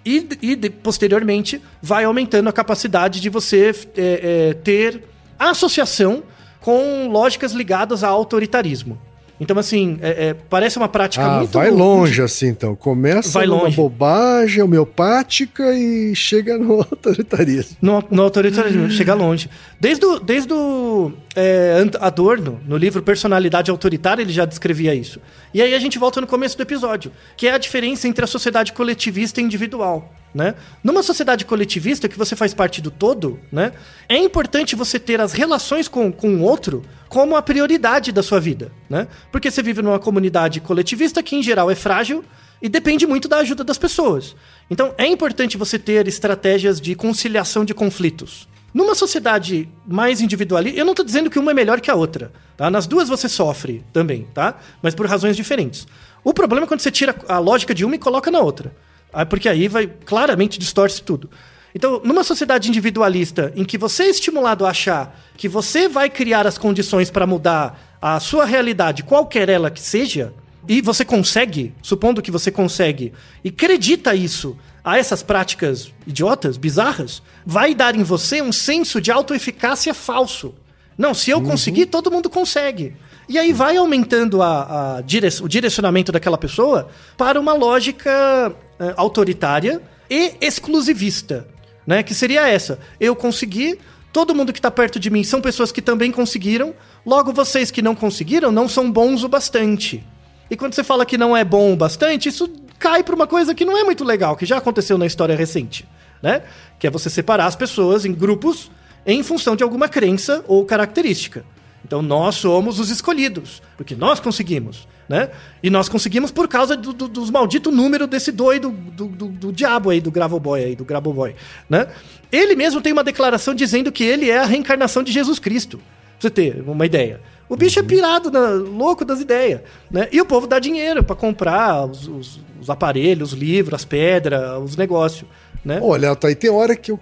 [0.06, 5.02] e, e de- posteriormente vai aumentando a capacidade de você é, é, ter
[5.40, 6.22] associação
[6.62, 9.02] com lógicas ligadas a autoritarismo.
[9.40, 11.52] Então, assim, é- é, parece uma prática Ah, muito...
[11.52, 12.76] vai longe assim, então.
[12.76, 13.76] Começa Vai numa longe.
[13.76, 17.76] bobagem homeopática e chega no autoritarismo.
[17.82, 19.50] No, no autoritarismo, chega longe.
[19.80, 25.20] Desde o, desde o é, Adorno, no livro Personalidade Autoritária, ele já descrevia isso.
[25.54, 28.28] E aí a gente volta no começo do episódio, que é a diferença entre a
[28.28, 30.14] sociedade coletivista e individual.
[30.34, 30.56] Né?
[30.84, 33.72] Numa sociedade coletivista, que você faz parte do todo, né?
[34.10, 38.40] é importante você ter as relações com, com o outro como a prioridade da sua
[38.40, 38.72] vida.
[38.90, 39.08] Né?
[39.32, 42.26] Porque você vive numa comunidade coletivista que, em geral, é frágil
[42.60, 44.36] e depende muito da ajuda das pessoas.
[44.72, 48.48] Então, é importante você ter estratégias de conciliação de conflitos.
[48.74, 52.32] Numa sociedade mais individualista, eu não estou dizendo que uma é melhor que a outra,
[52.58, 52.72] tá?
[52.72, 54.58] Nas duas você sofre também, tá?
[54.82, 55.86] Mas por razões diferentes.
[56.24, 58.74] O problema é quando você tira a lógica de uma e coloca na outra.
[59.14, 61.30] Ah, Porque aí vai claramente distorce tudo.
[61.76, 66.46] Então, numa sociedade individualista em que você é estimulado a achar que você vai criar
[66.46, 70.34] as condições para mudar a sua realidade, qualquer ela que seja,
[70.68, 77.24] e você consegue, supondo que você consegue, e acredita isso a essas práticas idiotas, bizarras,
[77.46, 80.54] vai dar em você um senso de autoeficácia falso.
[80.98, 82.96] Não, se eu conseguir, todo mundo consegue.
[83.28, 88.94] E aí vai aumentando a, a dire- o direcionamento daquela pessoa para uma lógica eh,
[88.98, 91.48] autoritária e exclusivista,
[91.88, 92.04] né?
[92.04, 93.80] Que seria essa: eu consegui,
[94.12, 96.74] todo mundo que está perto de mim são pessoas que também conseguiram,
[97.06, 100.06] logo vocês que não conseguiram não são bons o bastante.
[100.50, 103.56] E quando você fala que não é bom o bastante, isso cai para uma coisa
[103.56, 105.88] que não é muito legal, que já aconteceu na história recente,
[106.22, 106.44] né?
[106.78, 108.70] Que é você separar as pessoas em grupos
[109.06, 111.46] em função de alguma crença ou característica.
[111.86, 115.30] Então nós somos os escolhidos, porque nós conseguimos, né?
[115.62, 119.52] E nós conseguimos por causa do, do- dos maldito número desse doido do, do, do
[119.52, 121.36] diabo aí, do Gravoboy aí, do Graboboy,
[121.70, 121.88] né?
[122.32, 125.78] Ele mesmo tem uma declaração dizendo que ele é a reencarnação de Jesus Cristo.
[125.78, 125.84] Pra
[126.22, 127.20] você ter uma ideia.
[127.50, 128.40] O bicho é pirado, né?
[128.40, 129.62] louco das ideias,
[129.92, 130.08] né?
[130.12, 134.58] E o povo dá dinheiro pra comprar os, os- os aparelhos, os livros, as pedras,
[134.64, 135.26] os negócios,
[135.64, 135.80] né?
[135.82, 137.00] Olha, Altair, tem hora que eu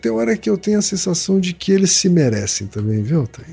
[0.00, 3.48] tem hora que eu tenho a sensação de que eles se merecem também, viu, Altair?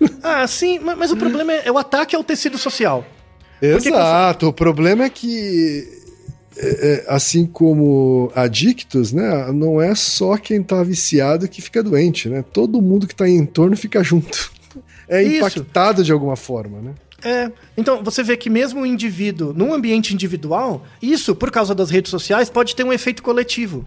[0.22, 3.04] Ah, sim, ma- mas o problema é, é o ataque ao tecido social.
[3.60, 4.48] Porque Exato.
[4.48, 5.86] O problema é que
[6.56, 9.50] é, é, assim como adictos, né?
[9.52, 12.42] Não é só quem tá viciado que fica doente, né?
[12.52, 14.50] Todo mundo que tá em torno fica junto.
[15.08, 15.36] É Isso.
[15.38, 16.94] impactado de alguma forma, né?
[17.22, 21.90] É, então você vê que mesmo o indivíduo, num ambiente individual, isso, por causa das
[21.90, 23.84] redes sociais, pode ter um efeito coletivo.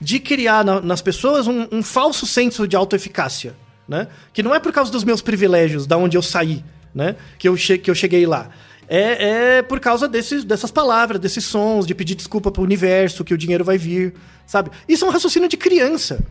[0.00, 3.54] De criar na- nas pessoas um, um falso senso de autoeficácia,
[3.88, 4.08] né?
[4.32, 6.64] Que não é por causa dos meus privilégios, da onde eu saí,
[6.94, 7.16] né?
[7.38, 8.50] Que eu, che que eu cheguei lá.
[8.86, 13.32] É, é por causa desses, dessas palavras, desses sons, de pedir desculpa pro universo, que
[13.32, 14.14] o dinheiro vai vir,
[14.46, 14.70] sabe?
[14.88, 16.22] Isso é um raciocínio de criança.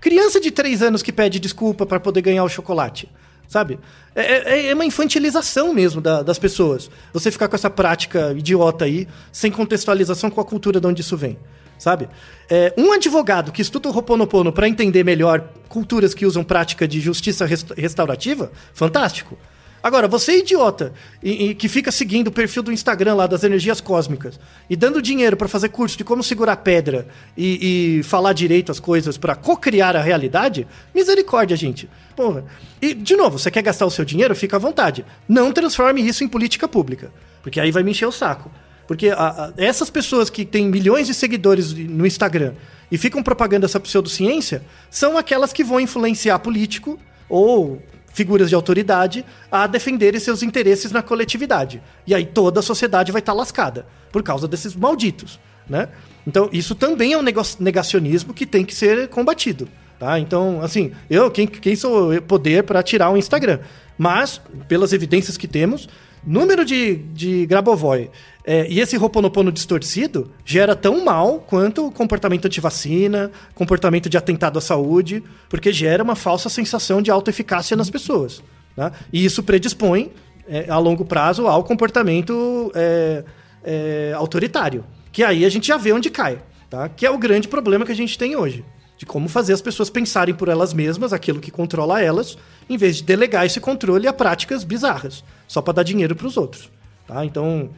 [0.00, 3.08] Criança de 3 anos que pede desculpa para poder ganhar o chocolate.
[3.48, 3.78] Sabe?
[4.14, 6.90] É, é- é uma infantilização mesmo da- das pessoas.
[7.12, 11.16] Você ficar com essa prática idiota aí, sem contextualização com a cultura de onde isso
[11.18, 11.38] vem.
[11.82, 12.08] Sabe?
[12.48, 17.00] É, um advogado que estuda o Ho'oponopono para entender melhor culturas que usam prática de
[17.00, 19.36] justiça resta- restaurativa, fantástico.
[19.82, 23.42] Agora, você é idiota e, e que fica seguindo o perfil do Instagram lá das
[23.42, 24.38] energias cósmicas
[24.70, 28.78] e dando dinheiro pra fazer curso de como segurar pedra e, e falar direito as
[28.78, 31.90] coisas pra co-criar a realidade, misericórdia, gente.
[32.14, 32.44] Porra.
[32.80, 34.36] E, de novo, você quer gastar o seu dinheiro?
[34.36, 35.04] Fica à vontade.
[35.28, 37.12] Não transforme isso em política pública,
[37.42, 38.52] porque aí vai me encher o saco.
[38.86, 42.52] Porque a- a- essas pessoas que têm milhões de seguidores no Instagram
[42.90, 49.24] e ficam propagando essa pseudociência são aquelas que vão influenciar político ou figuras de autoridade
[49.50, 51.82] a defenderem seus interesses na coletividade.
[52.06, 55.88] E aí toda a sociedade vai estar lascada por causa desses malditos, né?
[56.26, 57.22] Então, isso também é um
[57.58, 59.66] negacionismo que tem que ser combatido,
[59.98, 60.18] tá?
[60.20, 63.60] Então, assim, eu quem, quem sou eu poder para tirar o Instagram?
[63.96, 65.88] Mas, pelas evidências que temos,
[66.24, 68.10] número de, de Grabovoi
[68.44, 74.58] é, e esse Roponopono distorcido gera tão mal quanto o comportamento antivacina, comportamento de atentado
[74.58, 78.42] à saúde, porque gera uma falsa sensação de autoeficácia nas pessoas.
[78.74, 78.92] Tá?
[79.12, 80.10] E isso predispõe,
[80.48, 83.24] é, a longo prazo, ao comportamento é,
[83.62, 84.84] é, autoritário.
[85.12, 86.38] Que aí a gente já vê onde cai.
[86.68, 86.88] Tá?
[86.88, 88.64] Que é o grande problema que a gente tem hoje.
[88.98, 92.36] De como fazer as pessoas pensarem por elas mesmas, aquilo que controla elas,
[92.68, 96.36] em vez de delegar esse controle a práticas bizarras, só para dar dinheiro para os
[96.36, 96.70] outros.
[97.06, 97.24] Tá?
[97.24, 97.70] Então,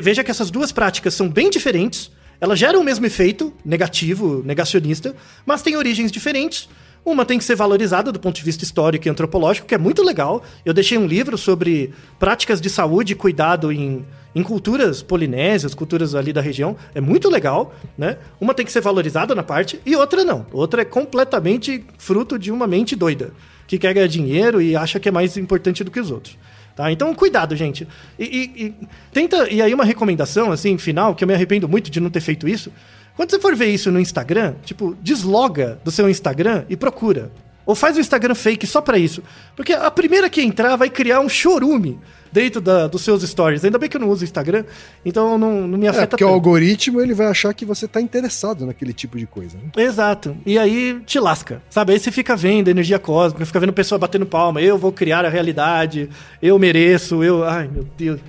[0.00, 2.10] veja que essas duas práticas são bem diferentes,
[2.40, 5.14] elas geram o mesmo efeito negativo, negacionista,
[5.44, 6.68] mas têm origens diferentes.
[7.04, 10.02] Uma tem que ser valorizada do ponto de vista histórico e antropológico, que é muito
[10.02, 10.42] legal.
[10.64, 16.16] Eu deixei um livro sobre práticas de saúde e cuidado em, em culturas polinésias, culturas
[16.16, 16.76] ali da região.
[16.96, 18.18] É muito legal, né?
[18.40, 20.46] Uma tem que ser valorizada na parte e outra não.
[20.52, 23.32] Outra é completamente fruto de uma mente doida,
[23.68, 26.36] que quer ganhar dinheiro e acha que é mais importante do que os outros.
[26.76, 26.92] Tá?
[26.92, 27.88] Então, cuidado, gente.
[28.18, 28.74] E, e, e,
[29.10, 29.48] tenta.
[29.48, 32.46] E aí, uma recomendação, assim, final, que eu me arrependo muito de não ter feito
[32.46, 32.70] isso.
[33.16, 37.32] Quando você for ver isso no Instagram, tipo, desloga do seu Instagram e procura.
[37.64, 39.22] Ou faz um Instagram fake só para isso.
[39.56, 41.98] Porque a primeira que entrar vai criar um chorume
[42.36, 43.64] dentro da, dos seus stories.
[43.64, 44.64] Ainda bem que eu não uso o Instagram,
[45.02, 46.30] então não, não me afeta é, porque tanto.
[46.30, 49.56] o algoritmo ele vai achar que você tá interessado naquele tipo de coisa.
[49.56, 49.82] Né?
[49.82, 50.36] Exato.
[50.44, 51.94] E aí te lasca, sabe?
[51.94, 54.60] Aí você fica vendo energia cósmica, fica vendo pessoa batendo palma.
[54.60, 56.10] Eu vou criar a realidade,
[56.42, 57.42] eu mereço, eu...
[57.42, 58.20] Ai, meu Deus.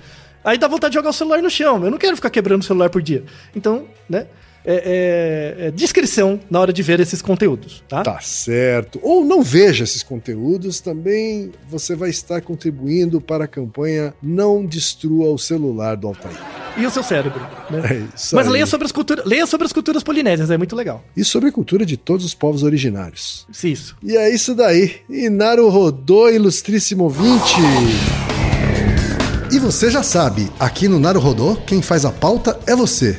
[0.42, 1.84] Aí dá vontade de jogar o celular no chão.
[1.84, 3.24] Eu não quero ficar quebrando o celular por dia.
[3.54, 4.26] Então, né?
[4.70, 8.02] É, é, é, descrição na hora de ver esses conteúdos, tá?
[8.02, 9.00] Tá certo.
[9.02, 15.30] Ou não veja esses conteúdos, também você vai estar contribuindo para a campanha Não Destrua
[15.30, 16.36] o Celular do Altair.
[16.76, 17.40] E o seu cérebro,
[17.70, 17.80] né?
[17.90, 21.02] É Mas leia sobre, as culturas, leia sobre as culturas polinésias, é muito legal.
[21.16, 23.46] E sobre a cultura de todos os povos originários.
[23.64, 23.96] Isso.
[24.02, 24.96] E é isso daí.
[25.08, 27.56] Inaru Rodô, ilustríssimo ouvinte.
[29.50, 33.18] E você já sabe, aqui no Naruhodô, quem faz a pauta é você.